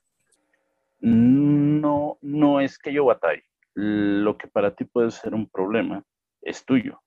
No, 1.01 2.19
no 2.21 2.61
es 2.61 2.79
que 2.79 2.93
yo 2.93 3.05
batalle. 3.07 3.45
Lo 3.75 4.37
que 4.37 4.49
para 4.49 4.75
ti 4.75 4.85
puede 4.85 5.11
ser 5.11 5.35
un 5.35 5.49
problema, 5.49 6.05
es 6.43 6.65
tuyo. 6.65 7.03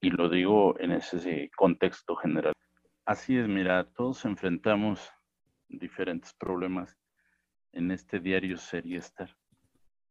Y 0.00 0.10
lo 0.10 0.28
digo 0.28 0.78
en 0.78 0.92
ese 0.92 1.50
contexto 1.56 2.16
general. 2.16 2.52
Así 3.04 3.38
es, 3.38 3.48
mira, 3.48 3.84
todos 3.92 4.24
enfrentamos 4.24 5.10
diferentes 5.68 6.34
problemas 6.34 6.96
en 7.72 7.90
este 7.90 8.20
diario 8.20 8.56
ser 8.56 8.86
y 8.86 8.96
estar. 8.96 9.34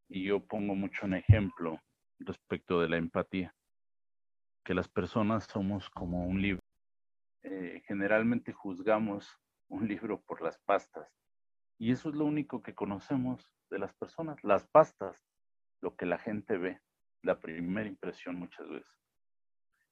Y 0.08 0.24
yo 0.24 0.46
pongo 0.46 0.76
mucho 0.76 1.06
un 1.06 1.14
ejemplo 1.14 1.82
respecto 2.20 2.80
de 2.82 2.90
la 2.90 2.98
empatía, 2.98 3.54
que 4.64 4.74
las 4.74 4.88
personas 4.88 5.46
somos 5.46 5.90
como 5.90 6.26
un 6.26 6.42
libro. 6.42 6.62
Eh, 7.44 7.84
generalmente 7.86 8.54
juzgamos 8.54 9.38
un 9.68 9.88
libro 9.88 10.22
por 10.22 10.42
las 10.42 10.58
pastas 10.60 11.08
y 11.78 11.92
eso 11.92 12.10
es 12.10 12.16
lo 12.16 12.26
único 12.26 12.62
que 12.62 12.74
conocemos 12.74 13.50
de 13.70 13.80
las 13.80 13.94
personas, 13.94 14.44
las 14.44 14.66
pastas, 14.68 15.22
lo 15.82 15.96
que 15.96 16.06
la 16.06 16.18
gente 16.18 16.58
ve 16.58 16.82
la 17.26 17.40
primera 17.40 17.90
impresión 17.90 18.38
muchas 18.38 18.70
veces. 18.70 18.92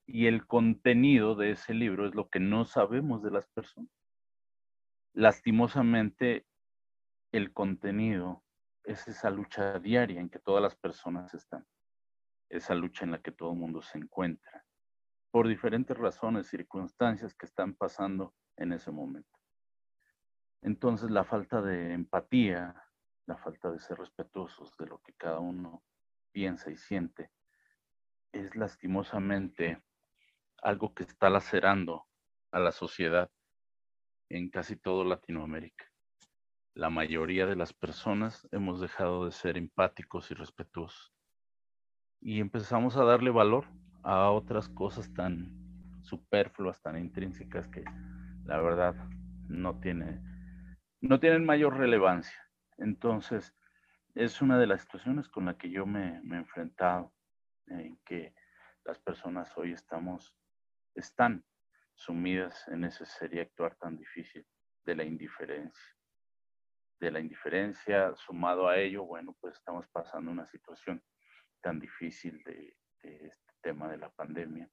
Y 0.05 0.27
el 0.27 0.45
contenido 0.45 1.35
de 1.35 1.51
ese 1.51 1.73
libro 1.73 2.07
es 2.07 2.13
lo 2.13 2.29
que 2.29 2.39
no 2.39 2.65
sabemos 2.65 3.23
de 3.23 3.31
las 3.31 3.47
personas. 3.47 3.91
Lastimosamente, 5.13 6.45
el 7.31 7.53
contenido 7.53 8.43
es 8.83 9.07
esa 9.07 9.29
lucha 9.29 9.79
diaria 9.79 10.19
en 10.19 10.29
que 10.29 10.39
todas 10.39 10.61
las 10.61 10.75
personas 10.75 11.33
están, 11.33 11.65
esa 12.49 12.75
lucha 12.75 13.05
en 13.05 13.11
la 13.11 13.21
que 13.21 13.31
todo 13.31 13.53
el 13.53 13.59
mundo 13.59 13.81
se 13.81 13.97
encuentra, 13.97 14.65
por 15.31 15.47
diferentes 15.47 15.97
razones, 15.97 16.47
circunstancias 16.47 17.33
que 17.33 17.45
están 17.45 17.73
pasando 17.73 18.35
en 18.57 18.73
ese 18.73 18.91
momento. 18.91 19.39
Entonces, 20.61 21.09
la 21.09 21.23
falta 21.23 21.61
de 21.61 21.93
empatía, 21.93 22.75
la 23.25 23.37
falta 23.37 23.71
de 23.71 23.79
ser 23.79 23.97
respetuosos 23.97 24.75
de 24.77 24.85
lo 24.85 24.99
que 24.99 25.13
cada 25.13 25.39
uno 25.39 25.83
piensa 26.33 26.71
y 26.71 26.77
siente, 26.77 27.31
es 28.33 28.55
lastimosamente 28.57 29.81
algo 30.61 30.93
que 30.93 31.03
está 31.03 31.29
lacerando 31.29 32.05
a 32.51 32.59
la 32.59 32.71
sociedad 32.73 33.31
en 34.29 34.49
casi 34.49 34.75
todo 34.75 35.05
Latinoamérica. 35.05 35.85
La 36.75 36.89
mayoría 36.89 37.45
de 37.45 37.55
las 37.55 37.73
personas 37.73 38.47
hemos 38.51 38.81
dejado 38.81 39.25
de 39.25 39.31
ser 39.31 39.57
empáticos 39.57 40.31
y 40.31 40.35
respetuosos. 40.35 41.13
y 42.21 42.39
empezamos 42.39 42.97
a 42.97 43.03
darle 43.03 43.31
valor 43.31 43.65
a 44.03 44.31
otras 44.31 44.69
cosas 44.69 45.13
tan 45.13 46.01
superfluas, 46.03 46.81
tan 46.81 46.97
intrínsecas 46.97 47.67
que 47.67 47.83
la 48.45 48.61
verdad 48.61 48.95
no 49.47 49.79
tiene, 49.79 50.21
no 51.01 51.19
tienen 51.19 51.45
mayor 51.45 51.77
relevancia. 51.77 52.39
Entonces, 52.77 53.55
es 54.15 54.41
una 54.41 54.59
de 54.59 54.67
las 54.67 54.81
situaciones 54.81 55.27
con 55.27 55.45
la 55.45 55.57
que 55.57 55.69
yo 55.69 55.85
me, 55.85 56.21
me 56.23 56.35
he 56.35 56.39
enfrentado, 56.39 57.13
en 57.67 57.97
que 58.05 58.33
las 58.85 58.99
personas 58.99 59.51
hoy 59.57 59.71
estamos, 59.71 60.35
están 60.95 61.43
sumidas 61.95 62.67
en 62.67 62.83
ese 62.83 63.05
sería 63.05 63.43
actuar 63.43 63.75
tan 63.75 63.97
difícil 63.97 64.45
de 64.85 64.95
la 64.95 65.03
indiferencia. 65.03 65.95
De 66.99 67.11
la 67.11 67.19
indiferencia, 67.19 68.15
sumado 68.15 68.67
a 68.67 68.77
ello, 68.77 69.05
bueno, 69.05 69.35
pues 69.39 69.55
estamos 69.55 69.87
pasando 69.87 70.31
una 70.31 70.47
situación 70.47 71.03
tan 71.61 71.79
difícil 71.79 72.43
de, 72.43 72.75
este 73.01 73.53
tema 73.61 73.89
de 73.89 73.97
la 73.97 74.09
pandemia, 74.09 74.69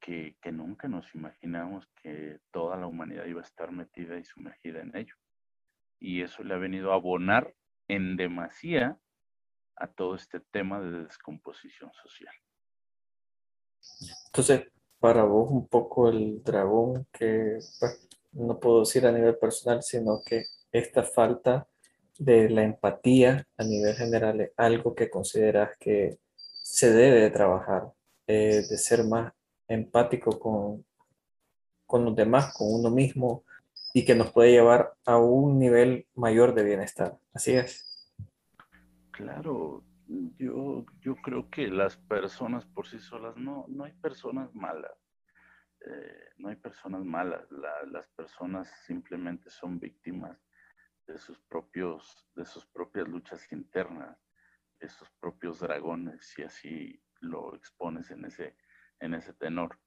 que, 0.00 0.36
que, 0.40 0.52
nunca 0.52 0.86
nos 0.86 1.12
imaginamos 1.14 1.88
que 2.02 2.40
toda 2.52 2.76
la 2.76 2.86
humanidad 2.86 3.24
iba 3.24 3.40
a 3.40 3.44
estar 3.44 3.72
metida 3.72 4.18
y 4.18 4.24
sumergida 4.24 4.80
en 4.80 4.94
ello. 4.96 5.14
Y 5.98 6.22
eso 6.22 6.44
le 6.44 6.54
ha 6.54 6.58
venido 6.58 6.92
a 6.92 6.96
abonar 6.96 7.54
en 7.88 8.16
demasía 8.16 8.98
a 9.76 9.86
todo 9.88 10.14
este 10.14 10.40
tema 10.40 10.80
de 10.80 11.04
descomposición 11.04 11.90
social. 12.02 12.34
Entonces, 14.26 14.68
para 14.98 15.24
vos 15.24 15.50
un 15.50 15.68
poco 15.68 16.08
el 16.08 16.42
dragón 16.42 17.06
que 17.12 17.58
no 18.32 18.58
puedo 18.58 18.80
decir 18.80 19.06
a 19.06 19.12
nivel 19.12 19.36
personal, 19.36 19.82
sino 19.82 20.22
que 20.24 20.46
esta 20.72 21.02
falta 21.02 21.68
de 22.18 22.48
la 22.48 22.62
empatía 22.62 23.46
a 23.56 23.64
nivel 23.64 23.94
general 23.94 24.40
es 24.40 24.52
algo 24.56 24.94
que 24.94 25.10
consideras 25.10 25.76
que 25.78 26.18
se 26.62 26.92
debe 26.92 27.20
de 27.20 27.30
trabajar, 27.30 27.92
eh, 28.26 28.64
de 28.68 28.78
ser 28.78 29.04
más 29.04 29.32
empático 29.68 30.38
con, 30.38 30.84
con 31.86 32.04
los 32.04 32.16
demás, 32.16 32.54
con 32.54 32.72
uno 32.72 32.90
mismo, 32.90 33.44
y 33.96 34.04
que 34.04 34.16
nos 34.16 34.32
puede 34.32 34.50
llevar 34.50 34.92
a 35.06 35.18
un 35.18 35.58
nivel 35.58 36.08
mayor 36.16 36.52
de 36.52 36.64
bienestar. 36.64 37.16
Así 37.32 37.52
es. 37.52 38.12
Claro, 39.12 39.84
yo, 40.36 40.84
yo 41.00 41.14
creo 41.22 41.48
que 41.48 41.68
las 41.68 41.96
personas 41.96 42.66
por 42.66 42.88
sí 42.88 42.98
solas, 42.98 43.36
no, 43.36 43.66
no 43.68 43.84
hay 43.84 43.92
personas 43.92 44.52
malas. 44.52 44.90
Eh, 45.86 46.30
no 46.38 46.48
hay 46.48 46.56
personas 46.56 47.04
malas. 47.04 47.46
las 47.86 48.08
personas 48.08 48.68
simplemente 48.84 49.48
son 49.48 49.78
víctimas 49.78 50.36
de 51.06 51.16
sus 51.16 51.38
propios, 51.38 52.26
de 52.34 52.44
sus 52.44 52.66
propias 52.66 53.06
luchas 53.06 53.46
internas, 53.52 54.18
de 54.80 54.88
sus 54.88 55.08
propios 55.20 55.60
dragones, 55.60 56.26
si 56.26 56.42
así 56.42 57.00
lo 57.20 57.54
expones 57.54 58.10
en 58.10 58.24
ese, 58.24 58.56
en 58.98 59.14
ese 59.14 59.34
tenor. 59.34 59.78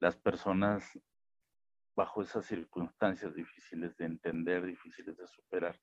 Las 0.00 0.16
personas 0.16 0.98
bajo 1.94 2.22
esas 2.22 2.46
circunstancias 2.46 3.34
difíciles 3.34 3.96
de 3.96 4.06
entender, 4.06 4.64
difíciles 4.64 5.16
de 5.16 5.26
superar, 5.26 5.78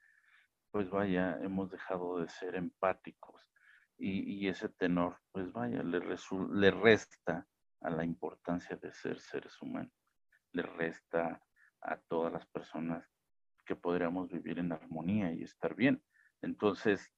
pues 0.71 0.89
vaya, 0.89 1.37
hemos 1.41 1.69
dejado 1.71 2.19
de 2.19 2.29
ser 2.29 2.55
empáticos 2.55 3.49
y, 3.97 4.47
ese 4.47 4.69
tenor, 4.69 5.17
pues 5.31 5.51
vaya, 5.51 5.83
le, 5.83 5.99
le 5.99 6.71
resta 6.71 7.45
a 7.81 7.89
la 7.89 8.05
importancia 8.05 8.77
de 8.77 8.93
ser 8.93 9.19
seres 9.19 9.61
humanos, 9.61 9.91
le 10.53 10.61
resta 10.61 11.43
a 11.81 11.97
todas 11.97 12.31
las 12.31 12.45
personas 12.47 13.05
que 13.65 13.75
podríamos 13.75 14.29
vivir 14.29 14.59
en 14.59 14.71
armonía 14.71 15.33
y 15.33 15.43
estar 15.43 15.75
bien. 15.75 16.01
Entonces, 16.41 17.11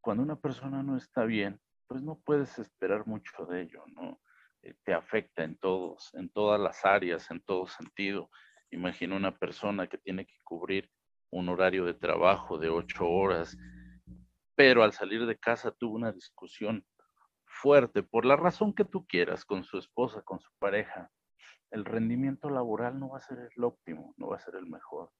cuando 0.00 0.22
una 0.22 0.36
persona 0.36 0.82
no 0.82 0.96
está 0.96 1.24
bien, 1.24 1.60
pues 1.86 2.02
no 2.02 2.20
puedes 2.20 2.58
esperar 2.58 3.06
mucho 3.06 3.44
de 3.46 3.62
ello, 3.62 3.84
¿no? 3.88 4.20
Eh, 4.64 4.74
te 4.82 4.94
afecta 4.94 5.44
en 5.44 5.56
todos, 5.58 6.12
en 6.14 6.30
todas 6.30 6.58
las 6.58 6.84
áreas, 6.86 7.30
en 7.30 7.40
todo 7.42 7.66
sentido. 7.66 8.30
Imagina 8.70 9.14
una 9.14 9.36
persona 9.36 9.86
que 9.86 9.98
tiene 9.98 10.24
que 10.24 10.40
cubrir 10.42 10.90
un 11.30 11.50
horario 11.50 11.84
de 11.84 11.94
trabajo 11.94 12.58
de 12.58 12.70
ocho 12.70 13.06
horas, 13.06 13.58
pero 14.54 14.82
al 14.82 14.92
salir 14.92 15.26
de 15.26 15.38
casa 15.38 15.70
tuvo 15.70 15.96
una 15.96 16.12
discusión 16.12 16.86
fuerte, 17.44 18.02
por 18.02 18.24
la 18.24 18.36
razón 18.36 18.74
que 18.74 18.84
tú 18.84 19.06
quieras, 19.06 19.44
con 19.44 19.64
su 19.64 19.78
esposa, 19.78 20.22
con 20.22 20.40
su 20.40 20.50
pareja, 20.58 21.10
el 21.70 21.84
rendimiento 21.84 22.48
laboral 22.48 22.98
no 22.98 23.10
va 23.10 23.18
a 23.18 23.20
ser 23.20 23.50
el 23.54 23.64
óptimo, 23.64 24.14
no 24.16 24.28
va 24.28 24.36
a 24.36 24.40
ser 24.40 24.54
el 24.54 24.66
mejor. 24.66 25.10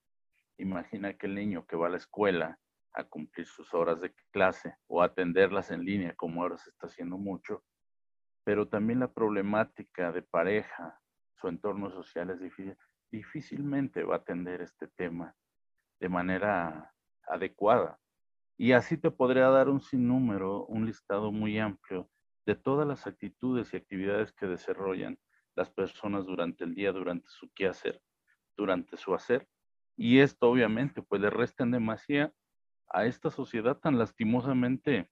Imagina 0.57 1.15
que 1.15 1.27
el 1.27 1.35
niño 1.35 1.67
que 1.67 1.77
va 1.77 1.89
a 1.89 1.91
la 1.91 1.97
escuela 1.99 2.59
a 2.95 3.05
cumplir 3.05 3.47
sus 3.47 3.75
horas 3.75 4.01
de 4.01 4.15
clase 4.31 4.77
o 4.87 5.03
atenderlas 5.03 5.71
en 5.71 5.85
línea, 5.85 6.15
como 6.15 6.43
ahora 6.43 6.57
se 6.57 6.71
está 6.71 6.87
haciendo 6.87 7.19
mucho, 7.19 7.63
pero 8.45 8.69
también 8.69 9.01
la 9.01 9.13
problemática 9.13 10.13
de 10.13 10.23
pareja, 10.23 11.01
su 11.35 11.49
entorno 11.49 11.91
social 11.91 12.31
es 12.31 12.41
difícil, 12.41 12.77
difícilmente 13.11 14.05
va 14.05 14.17
a 14.17 14.19
atender 14.19 14.61
este 14.63 14.89
tema 14.89 15.37
de 16.01 16.09
manera 16.09 16.95
adecuada. 17.27 18.01
Y 18.57 18.73
así 18.73 18.99
te 18.99 19.11
podría 19.11 19.49
dar 19.49 19.69
un 19.69 19.81
sinnúmero, 19.81 20.67
un 20.67 20.87
listado 20.87 21.33
muy 21.33 21.59
amplio 21.59 22.11
de 22.47 22.55
todas 22.57 22.87
las 22.87 23.07
actitudes 23.07 23.73
y 23.73 23.77
actividades 23.79 24.33
que 24.33 24.47
desarrollan 24.47 25.19
las 25.57 25.71
personas 25.71 26.27
durante 26.27 26.65
el 26.65 26.75
día, 26.75 26.93
durante 26.93 27.29
su 27.29 27.51
quehacer, 27.53 28.03
durante 28.57 28.97
su 28.97 29.15
hacer. 29.15 29.49
Y 29.97 30.21
esto 30.21 30.51
obviamente 30.51 31.03
pues 31.03 31.21
le 31.23 31.31
resta 31.31 31.65
en 31.65 31.73
demasía 31.73 32.35
a 32.89 33.07
esta 33.07 33.31
sociedad 33.31 33.79
tan 33.79 33.99
lastimosamente 33.99 35.11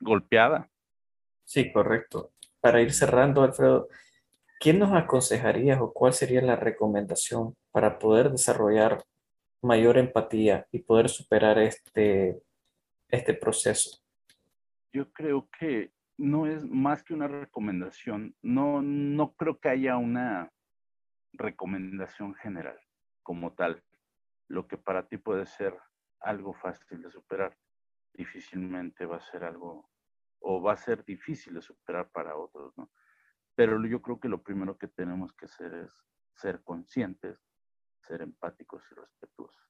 golpeada. 0.00 0.70
Sí, 1.44 1.72
correcto. 1.72 2.32
Para 2.60 2.80
ir 2.80 2.92
cerrando, 2.92 3.42
Alfredo, 3.42 3.88
¿quién 4.60 4.78
nos 4.78 4.92
aconsejarías 4.92 5.80
o 5.80 5.92
cuál 5.92 6.12
sería 6.12 6.42
la 6.42 6.56
recomendación 6.56 7.56
para 7.70 7.98
poder 7.98 8.30
desarrollar 8.30 9.04
mayor 9.62 9.98
empatía 9.98 10.66
y 10.72 10.80
poder 10.80 11.08
superar 11.08 11.58
este, 11.58 12.40
este 13.08 13.34
proceso? 13.34 13.98
Yo 14.92 15.12
creo 15.12 15.48
que 15.58 15.92
no 16.16 16.46
es 16.46 16.64
más 16.64 17.02
que 17.02 17.14
una 17.14 17.28
recomendación. 17.28 18.34
No, 18.42 18.82
no 18.82 19.34
creo 19.34 19.58
que 19.58 19.68
haya 19.68 19.96
una 19.96 20.50
recomendación 21.32 22.34
general 22.34 22.78
como 23.22 23.52
tal. 23.52 23.82
Lo 24.48 24.66
que 24.66 24.76
para 24.76 25.06
ti 25.06 25.16
puede 25.16 25.46
ser 25.46 25.76
algo 26.20 26.52
fácil 26.54 27.02
de 27.02 27.10
superar, 27.10 27.56
difícilmente 28.14 29.06
va 29.06 29.16
a 29.16 29.30
ser 29.30 29.44
algo, 29.44 29.88
o 30.40 30.62
va 30.62 30.72
a 30.72 30.76
ser 30.76 31.04
difícil 31.04 31.54
de 31.54 31.62
superar 31.62 32.10
para 32.10 32.36
otros, 32.36 32.76
¿no? 32.76 32.90
Pero 33.54 33.84
yo 33.86 34.00
creo 34.02 34.20
que 34.20 34.28
lo 34.28 34.42
primero 34.42 34.78
que 34.78 34.88
tenemos 34.88 35.32
que 35.32 35.46
hacer 35.46 35.74
es 35.74 36.04
ser 36.34 36.62
conscientes 36.62 37.40
ser 38.08 38.22
empáticos 38.22 38.82
y 38.90 38.94
respetuosos. 38.94 39.62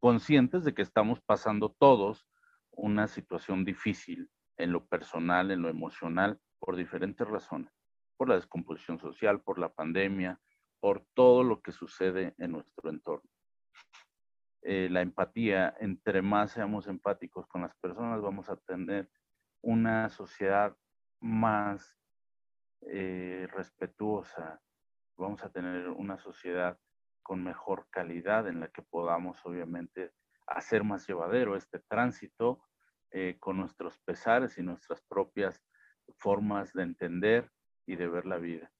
Conscientes 0.00 0.64
de 0.64 0.74
que 0.74 0.82
estamos 0.82 1.20
pasando 1.20 1.70
todos 1.70 2.26
una 2.72 3.06
situación 3.06 3.64
difícil 3.64 4.30
en 4.56 4.72
lo 4.72 4.86
personal, 4.86 5.50
en 5.50 5.62
lo 5.62 5.68
emocional, 5.68 6.40
por 6.58 6.76
diferentes 6.76 7.26
razones. 7.28 7.72
Por 8.16 8.28
la 8.28 8.36
descomposición 8.36 8.98
social, 8.98 9.42
por 9.42 9.58
la 9.58 9.72
pandemia, 9.72 10.40
por 10.80 11.04
todo 11.14 11.44
lo 11.44 11.60
que 11.60 11.72
sucede 11.72 12.34
en 12.38 12.52
nuestro 12.52 12.90
entorno. 12.90 13.30
Eh, 14.62 14.88
la 14.90 15.02
empatía, 15.02 15.74
entre 15.78 16.22
más 16.22 16.52
seamos 16.52 16.86
empáticos 16.86 17.46
con 17.46 17.62
las 17.62 17.74
personas, 17.76 18.22
vamos 18.22 18.48
a 18.48 18.56
tener 18.56 19.10
una 19.64 20.10
sociedad 20.10 20.76
más 21.20 21.98
eh, 22.82 23.48
respetuosa, 23.50 24.60
vamos 25.16 25.42
a 25.42 25.50
tener 25.50 25.88
una 25.88 26.18
sociedad 26.18 26.78
con 27.22 27.42
mejor 27.42 27.86
calidad 27.90 28.46
en 28.46 28.60
la 28.60 28.68
que 28.68 28.82
podamos 28.82 29.44
obviamente 29.46 30.12
hacer 30.46 30.84
más 30.84 31.06
llevadero 31.06 31.56
este 31.56 31.78
tránsito 31.78 32.60
eh, 33.10 33.36
con 33.40 33.56
nuestros 33.56 33.98
pesares 34.00 34.58
y 34.58 34.62
nuestras 34.62 35.00
propias 35.00 35.62
formas 36.18 36.74
de 36.74 36.82
entender 36.82 37.50
y 37.86 37.96
de 37.96 38.06
ver 38.06 38.26
la 38.26 38.36
vida. 38.36 38.70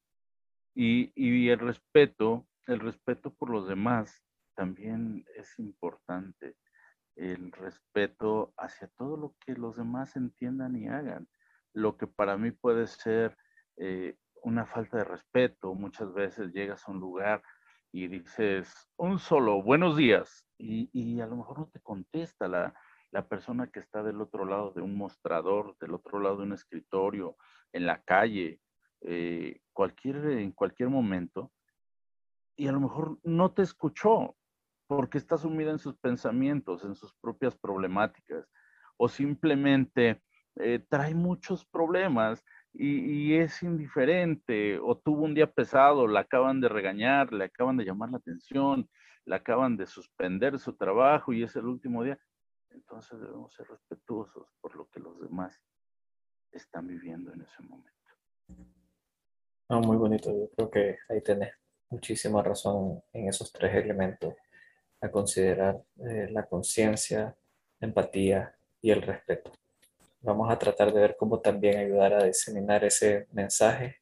Y, 0.74 1.12
y 1.14 1.48
el 1.48 1.60
respeto, 1.60 2.46
el 2.66 2.80
respeto 2.80 3.32
por 3.32 3.48
los 3.48 3.66
demás 3.66 4.22
también 4.54 5.24
es 5.34 5.58
importante. 5.58 6.56
El 7.16 7.52
respeto 7.52 8.52
hacia 8.56 8.88
todo 8.96 9.16
lo 9.16 9.36
que 9.44 9.54
los 9.54 9.76
demás 9.76 10.16
entiendan 10.16 10.76
y 10.76 10.88
hagan. 10.88 11.28
Lo 11.72 11.96
que 11.96 12.06
para 12.06 12.36
mí 12.36 12.50
puede 12.50 12.86
ser 12.86 13.36
eh, 13.76 14.16
una 14.42 14.66
falta 14.66 14.98
de 14.98 15.04
respeto, 15.04 15.74
muchas 15.74 16.12
veces 16.12 16.52
llegas 16.52 16.86
a 16.86 16.92
un 16.92 17.00
lugar 17.00 17.42
y 17.90 18.08
dices 18.08 18.72
un 18.96 19.18
solo 19.18 19.62
buenos 19.62 19.96
días 19.96 20.44
y, 20.58 21.20
a 21.20 21.26
lo 21.26 21.36
mejor 21.36 21.60
no 21.60 21.68
te 21.68 21.80
contesta 21.80 22.48
la, 22.48 22.74
persona 23.28 23.68
que 23.68 23.78
está 23.78 24.02
del 24.02 24.20
otro 24.20 24.44
lado 24.44 24.72
de 24.72 24.82
un 24.82 24.96
mostrador, 24.96 25.76
del 25.78 25.94
otro 25.94 26.18
lado 26.18 26.38
de 26.38 26.42
un 26.42 26.52
escritorio, 26.52 27.36
en 27.72 27.86
la 27.86 28.02
calle, 28.02 28.60
eh, 29.02 29.60
cualquier, 29.72 30.16
en 30.26 30.50
cualquier 30.50 30.88
momento, 30.88 31.52
y 32.56 32.66
a 32.66 32.72
lo 32.72 32.80
mejor 32.80 33.18
no 33.22 33.52
te 33.52 33.62
escuchó 33.62 34.36
porque 34.86 35.18
está 35.18 35.38
sumida 35.38 35.70
en 35.70 35.78
sus 35.78 35.96
pensamientos, 35.96 36.84
en 36.84 36.94
sus 36.94 37.14
propias 37.14 37.56
problemáticas, 37.56 38.46
o 38.96 39.08
simplemente 39.08 40.22
eh, 40.56 40.84
trae 40.88 41.14
muchos 41.14 41.64
problemas 41.64 42.44
y, 42.72 43.34
es 43.34 43.62
indiferente 43.62 44.78
o 44.78 44.96
tuvo 44.96 45.24
un 45.24 45.34
día 45.34 45.50
pesado, 45.50 46.08
la 46.08 46.20
acaban 46.20 46.60
de 46.60 46.68
regañar, 46.68 47.32
le 47.32 47.44
acaban 47.44 47.76
de 47.76 47.84
llamar 47.84 48.10
la 48.10 48.18
atención, 48.18 48.88
le 49.24 49.36
acaban 49.36 49.76
de 49.76 49.86
suspender 49.86 50.58
su 50.58 50.74
trabajo 50.74 51.32
y 51.32 51.42
es 51.42 51.54
el 51.56 51.66
último 51.66 52.02
día. 52.02 52.18
Entonces 52.70 53.20
debemos 53.20 53.54
ser 53.54 53.68
respetuosos 53.68 54.48
por 54.60 54.74
lo 54.74 54.88
que 54.88 54.98
los 54.98 55.20
demás 55.20 55.60
están 56.50 56.88
viviendo 56.88 57.32
en 57.32 57.42
ese 57.42 57.62
momento. 57.62 57.90
Ah, 59.68 59.78
muy 59.78 59.96
bonito, 59.96 60.30
yo 60.32 60.50
creo 60.50 60.70
que 60.70 60.98
ahí 61.08 61.22
tenés 61.22 61.54
muchísima 61.90 62.42
razón 62.42 63.02
en 63.12 63.28
esos 63.28 63.52
tres 63.52 63.74
elementos 63.74 64.34
a 65.04 65.10
considerar, 65.10 65.80
eh, 66.04 66.28
la 66.30 66.46
conciencia, 66.46 67.36
empatía 67.80 68.54
y 68.80 68.90
el 68.90 69.02
respeto. 69.02 69.52
Vamos 70.22 70.50
a 70.50 70.58
tratar 70.58 70.92
de 70.92 71.00
ver 71.00 71.16
cómo 71.18 71.40
también 71.40 71.78
ayudar 71.78 72.14
a 72.14 72.24
diseminar 72.24 72.84
ese 72.84 73.26
mensaje 73.32 74.00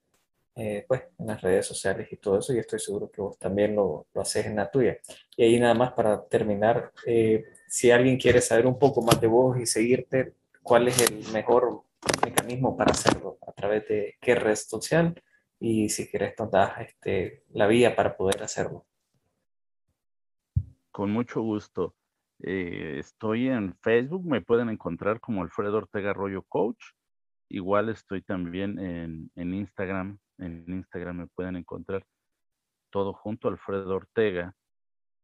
eh, 0.55 0.85
pues, 0.87 1.03
en 1.19 1.27
las 1.27 1.41
redes 1.41 1.67
sociales 1.67 2.09
y 2.13 2.17
todo 2.17 2.39
eso, 2.39 2.53
y 2.53 2.59
estoy 2.59 2.79
seguro 2.79 3.11
que 3.11 3.21
vos 3.21 3.39
también 3.39 3.75
lo, 3.75 4.07
lo 4.15 4.21
haces 4.21 4.47
en 4.47 4.57
la 4.57 4.71
tuya. 4.71 4.99
Y 5.37 5.45
ahí 5.45 5.59
nada 5.59 5.75
más 5.75 5.93
para 5.93 6.23
terminar, 6.25 6.93
eh, 7.07 7.45
si 7.67 7.91
alguien 7.91 8.19
quiere 8.19 8.41
saber 8.41 8.67
un 8.67 8.79
poco 8.79 9.03
más 9.03 9.21
de 9.21 9.27
vos 9.27 9.59
y 9.59 9.67
seguirte, 9.67 10.35
¿cuál 10.63 10.89
es 10.89 11.01
el 11.11 11.27
mejor 11.33 11.83
mecanismo 12.25 12.77
para 12.77 12.93
hacerlo? 12.93 13.39
¿A 13.47 13.53
través 13.53 13.89
de 13.89 14.15
qué 14.21 14.35
red 14.35 14.57
social? 14.57 15.21
Y 15.59 15.89
si 15.89 16.09
quieres 16.09 16.35
nos 16.39 16.51
das 16.51 16.73
este, 16.81 17.45
la 17.53 17.67
vía 17.67 17.97
para 17.97 18.17
poder 18.17 18.43
hacerlo. 18.43 18.85
Con 20.93 21.11
mucho 21.11 21.41
gusto. 21.41 21.95
Eh, 22.43 22.99
estoy 22.99 23.49
en 23.49 23.75
Facebook, 23.83 24.27
me 24.27 24.43
pueden 24.43 24.69
encontrar 24.69 25.21
como 25.21 25.43
Alfredo 25.43 25.79
Ortega 25.79 26.11
Arroyo 26.11 26.43
Coach. 26.43 26.85
Igual 27.49 27.89
estoy 27.89 28.21
también 28.21 28.79
en, 28.79 29.55
Instagram. 29.55 30.19
En 30.37 30.65
Instagram 30.69 31.17
me 31.17 31.27
pueden 31.29 31.57
encontrar 31.57 32.05
todo 32.91 33.15
junto, 33.15 33.49
Alfredo 33.49 33.97
Ortega. 33.97 34.55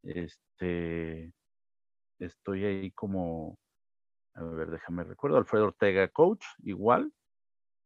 Este, 0.02 1.34
estoy 2.18 2.64
ahí 2.64 2.90
como, 2.92 3.58
a 4.34 4.42
ver, 4.44 4.70
déjame 4.70 5.04
recuerdo, 5.04 5.36
Alfredo 5.36 5.66
Ortega 5.66 6.08
Coach, 6.08 6.44
igual. 6.60 7.12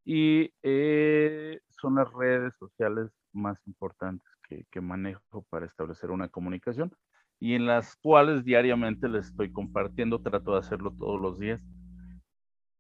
Y 0.05 0.55
eh, 0.63 1.61
son 1.81 1.97
las 1.97 2.13
redes 2.13 2.55
sociales 2.61 3.11
más 3.33 3.59
importantes 3.67 4.29
que 4.71 4.81
manejo 4.83 5.47
para 5.49 5.65
establecer 5.65 6.11
una 6.11 6.29
comunicación 6.29 6.95
y 7.43 7.57
en 7.57 7.67
las 7.67 7.97
cuales 7.97 8.45
diariamente 8.45 9.09
les 9.09 9.27
estoy 9.27 9.51
compartiendo, 9.51 10.23
trato 10.23 10.53
de 10.53 10.61
hacerlo 10.61 10.95
todos 10.97 11.21
los 11.21 11.41
días, 11.41 11.61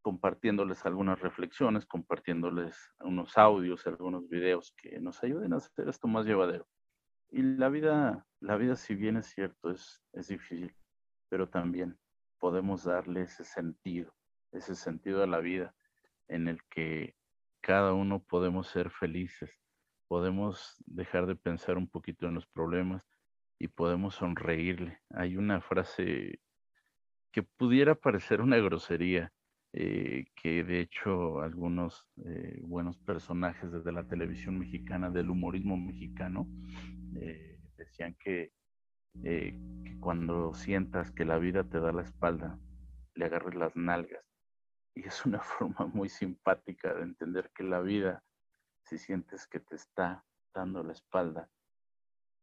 compartiéndoles 0.02 0.86
algunas 0.86 1.20
reflexiones, 1.20 1.84
compartiéndoles 1.84 2.76
unos 3.00 3.36
audios, 3.36 3.84
algunos 3.88 4.28
videos 4.28 4.72
que 4.80 5.00
nos 5.00 5.20
ayuden 5.24 5.52
a 5.52 5.56
hacer 5.56 5.88
esto 5.88 6.06
más 6.06 6.26
llevadero. 6.26 6.68
Y 7.32 7.42
la 7.42 7.70
vida, 7.70 8.24
la 8.38 8.54
vida 8.54 8.76
si 8.76 8.94
bien 8.94 9.16
es 9.16 9.26
cierto, 9.26 9.68
es, 9.72 10.00
es 10.12 10.28
difícil, 10.28 10.72
pero 11.28 11.48
también 11.48 11.98
podemos 12.38 12.84
darle 12.84 13.22
ese 13.22 13.42
sentido, 13.42 14.14
ese 14.52 14.76
sentido 14.76 15.24
a 15.24 15.26
la 15.26 15.40
vida 15.40 15.74
en 16.28 16.46
el 16.46 16.62
que 16.70 17.16
cada 17.62 17.94
uno 17.94 18.22
podemos 18.22 18.68
ser 18.68 18.90
felices, 18.90 19.60
podemos 20.06 20.76
dejar 20.86 21.26
de 21.26 21.34
pensar 21.34 21.76
un 21.76 21.88
poquito 21.88 22.28
en 22.28 22.34
los 22.34 22.46
problemas 22.46 23.08
y 23.62 23.68
podemos 23.68 24.16
sonreírle. 24.16 24.98
Hay 25.10 25.36
una 25.36 25.60
frase 25.60 26.40
que 27.30 27.44
pudiera 27.44 27.94
parecer 27.94 28.40
una 28.40 28.56
grosería, 28.56 29.32
eh, 29.72 30.24
que 30.34 30.64
de 30.64 30.80
hecho 30.80 31.40
algunos 31.40 32.08
eh, 32.26 32.58
buenos 32.64 32.98
personajes 32.98 33.70
desde 33.70 33.92
la 33.92 34.02
televisión 34.02 34.58
mexicana, 34.58 35.10
del 35.10 35.30
humorismo 35.30 35.76
mexicano, 35.76 36.48
eh, 37.14 37.60
decían 37.76 38.16
que, 38.18 38.50
que, 39.22 39.56
cuando 40.00 40.52
sientas 40.54 41.12
que 41.12 41.24
la 41.24 41.38
vida 41.38 41.62
te 41.62 41.78
da 41.78 41.92
la 41.92 42.02
espalda, 42.02 42.58
le 43.14 43.26
agarres 43.26 43.54
las 43.54 43.76
nalgas. 43.76 44.26
Y 44.96 45.06
es 45.06 45.24
una 45.24 45.38
forma 45.78 45.86
muy 45.86 46.08
simpática 46.08 46.94
de 46.94 47.02
entender 47.02 47.52
que 47.54 47.62
la 47.62 47.80
vida, 47.80 48.24
si 48.82 48.98
sientes 48.98 49.46
que 49.46 49.60
te 49.60 49.76
está 49.76 50.24
dando 50.52 50.82
la 50.82 50.94
espalda, 50.94 51.48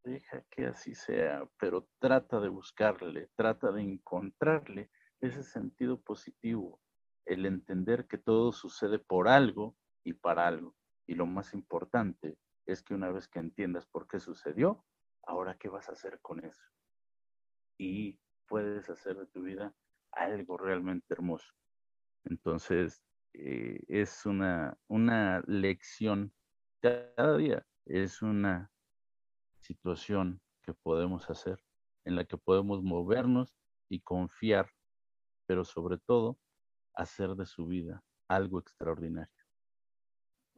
deja 0.04 0.44
que 0.50 0.66
así 0.68 0.96
sea, 0.96 1.48
pero 1.60 1.88
trata 2.00 2.40
de 2.40 2.50
buscarle, 2.50 3.30
trata 3.36 3.72
de 3.72 3.82
encontrarle 3.82 4.90
ese 5.22 5.44
sentido 5.44 6.02
positivo, 6.02 6.80
el 7.26 7.46
entender 7.46 8.08
que 8.08 8.18
todo 8.18 8.52
sucede 8.52 9.00
por 9.00 9.28
algo 9.28 9.76
y 10.04 10.14
para 10.14 10.48
algo. 10.48 10.76
Y 11.06 11.16
lo 11.16 11.26
más 11.26 11.54
importante 11.54 12.38
es 12.66 12.82
que 12.84 12.94
una 12.94 13.12
vez 13.12 13.28
que 13.28 13.40
entiendas 13.40 13.86
por 13.86 14.08
qué 14.08 14.20
sucedió, 14.20 14.86
ahora 15.24 15.58
qué 15.58 15.70
vas 15.70 15.90
a 15.90 15.94
hacer 15.94 16.20
con 16.22 16.44
eso. 16.44 16.64
Y 17.78 18.20
puedes 18.48 18.90
hacer 18.90 19.18
de 19.18 19.28
tu 19.28 19.44
vida 19.44 19.74
algo 20.12 20.58
realmente 20.58 21.14
hermoso. 21.14 21.54
Entonces, 22.26 23.04
eh, 23.34 23.80
es 23.88 24.26
una, 24.26 24.78
una 24.88 25.42
lección 25.46 26.34
cada 26.82 27.38
día, 27.38 27.66
es 27.86 28.22
una 28.22 28.72
situación 29.70 30.42
que 30.64 30.74
podemos 30.74 31.30
hacer, 31.30 31.60
en 32.04 32.16
la 32.16 32.26
que 32.26 32.38
podemos 32.38 32.82
movernos 32.82 33.56
y 33.88 34.00
confiar, 34.00 34.72
pero 35.46 35.64
sobre 35.64 36.00
todo 36.00 36.38
hacer 36.96 37.36
de 37.36 37.46
su 37.46 37.68
vida 37.68 38.04
algo 38.28 38.60
extraordinario. 38.60 39.44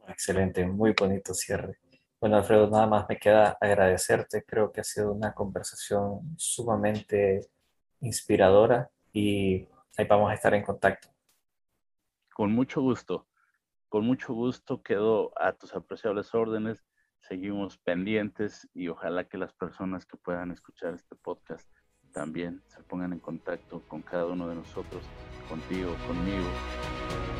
Excelente, 0.08 0.66
muy 0.66 0.94
bonito 0.98 1.34
cierre. 1.34 1.78
Bueno, 2.20 2.36
Alfredo, 2.36 2.70
nada 2.70 2.86
más 2.86 3.06
me 3.06 3.18
queda 3.18 3.58
agradecerte. 3.60 4.44
Creo 4.44 4.72
que 4.72 4.80
ha 4.80 4.84
sido 4.84 5.12
una 5.12 5.34
conversación 5.34 6.34
sumamente 6.38 7.50
inspiradora 8.00 8.90
y 9.12 9.68
ahí 9.98 10.06
vamos 10.08 10.30
a 10.30 10.34
estar 10.34 10.54
en 10.54 10.62
contacto. 10.62 11.08
Con 12.34 12.50
mucho 12.52 12.80
gusto, 12.80 13.26
con 13.90 14.06
mucho 14.06 14.32
gusto 14.32 14.82
quedo 14.82 15.32
a 15.36 15.52
tus 15.52 15.74
apreciables 15.74 16.34
órdenes 16.34 16.82
seguimos 17.28 17.78
pendientes 17.78 18.68
y 18.74 18.88
ojalá 18.88 19.24
que 19.24 19.38
las 19.38 19.52
personas 19.52 20.06
que 20.06 20.16
puedan 20.16 20.50
escuchar 20.50 20.94
este 20.94 21.14
podcast 21.16 21.68
también 22.12 22.62
se 22.68 22.82
pongan 22.82 23.12
en 23.12 23.20
contacto 23.20 23.82
con 23.88 24.02
cada 24.02 24.26
uno 24.26 24.48
de 24.48 24.56
nosotros, 24.56 25.02
contigo, 25.48 25.94
conmigo, 26.06 26.48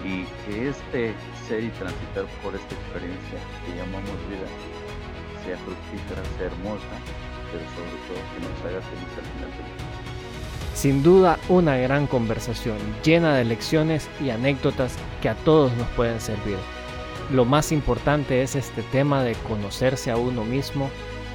y 0.05 0.25
que 0.45 0.69
este 0.69 1.15
ser 1.47 1.65
y 1.65 1.69
transitar 1.71 2.25
por 2.43 2.55
esta 2.55 2.75
experiencia 2.75 3.39
que 3.67 3.77
llamamos 3.77 4.11
vida 4.29 4.47
sea 5.45 5.59
fructífera, 5.59 6.25
sea 6.39 6.47
hermosa, 6.47 6.97
pero 7.51 7.65
sobre 7.71 7.97
todo 8.07 8.21
que 8.33 8.41
nos 8.41 8.61
haga 8.65 8.81
feliz 8.81 9.19
al 9.19 9.25
final 9.25 9.51
del 9.51 9.67
día. 9.67 10.13
Sin 10.75 11.03
duda 11.03 11.39
una 11.49 11.77
gran 11.77 12.07
conversación 12.07 12.79
llena 13.05 13.37
de 13.37 13.45
lecciones 13.45 14.09
y 14.21 14.31
anécdotas 14.31 14.97
que 15.21 15.29
a 15.29 15.35
todos 15.35 15.73
nos 15.77 15.89
pueden 15.91 16.21
servir. 16.21 16.57
Lo 17.31 17.45
más 17.45 17.73
importante 17.73 18.43
es 18.43 18.57
este 18.57 18.83
tema 18.83 19.23
de 19.23 19.35
conocerse 19.49 20.11
a 20.11 20.17
uno 20.17 20.45
mismo, 20.45 20.91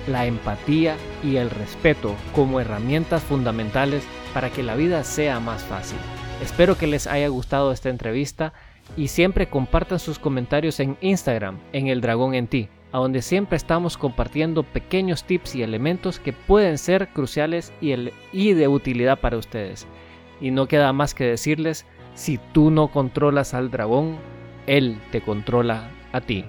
la 0.08 0.26
empatía 0.26 0.96
y 1.24 1.38
el 1.38 1.50
respeto 1.50 2.16
como 2.34 2.60
herramientas 2.60 3.24
fundamentales 3.24 4.04
para 4.34 4.50
que 4.50 4.64
la 4.64 4.76
vida 4.76 5.04
sea 5.04 5.40
más 5.40 5.64
fácil. 5.64 5.98
Espero 6.42 6.78
que 6.78 6.88
les 6.88 7.08
haya 7.08 7.28
gustado 7.30 7.72
esta 7.72 7.90
entrevista 7.90 8.54
y 8.96 9.08
siempre 9.08 9.48
compartan 9.48 10.00
sus 10.00 10.20
comentarios 10.20 10.80
en 10.80 10.98
Instagram, 11.02 11.58
en 11.74 11.88
El 11.88 12.02
Dragón 12.02 12.36
en 12.36 12.48
Ti, 12.48 12.70
a 12.92 13.00
donde 13.00 13.22
siempre 13.22 13.58
estamos 13.58 13.98
compartiendo 13.98 14.64
pequeños 14.64 15.24
tips 15.24 15.56
y 15.56 15.64
elementos 15.64 16.20
que 16.20 16.34
pueden 16.34 16.78
ser 16.78 17.10
cruciales 17.10 17.74
y, 17.82 17.94
y 18.32 18.54
de 18.54 18.68
utilidad 18.68 19.20
para 19.20 19.38
ustedes. 19.38 19.88
Y 20.40 20.52
no 20.52 20.68
queda 20.68 20.94
más 20.94 21.14
que 21.14 21.26
decirles, 21.26 21.86
si 22.14 22.40
tú 22.54 22.72
no 22.72 22.90
controlas 22.90 23.54
al 23.54 23.72
dragón, 23.72 24.18
él 24.68 24.98
te 25.12 25.22
controla 25.22 25.90
a 26.12 26.22
ti. 26.22 26.46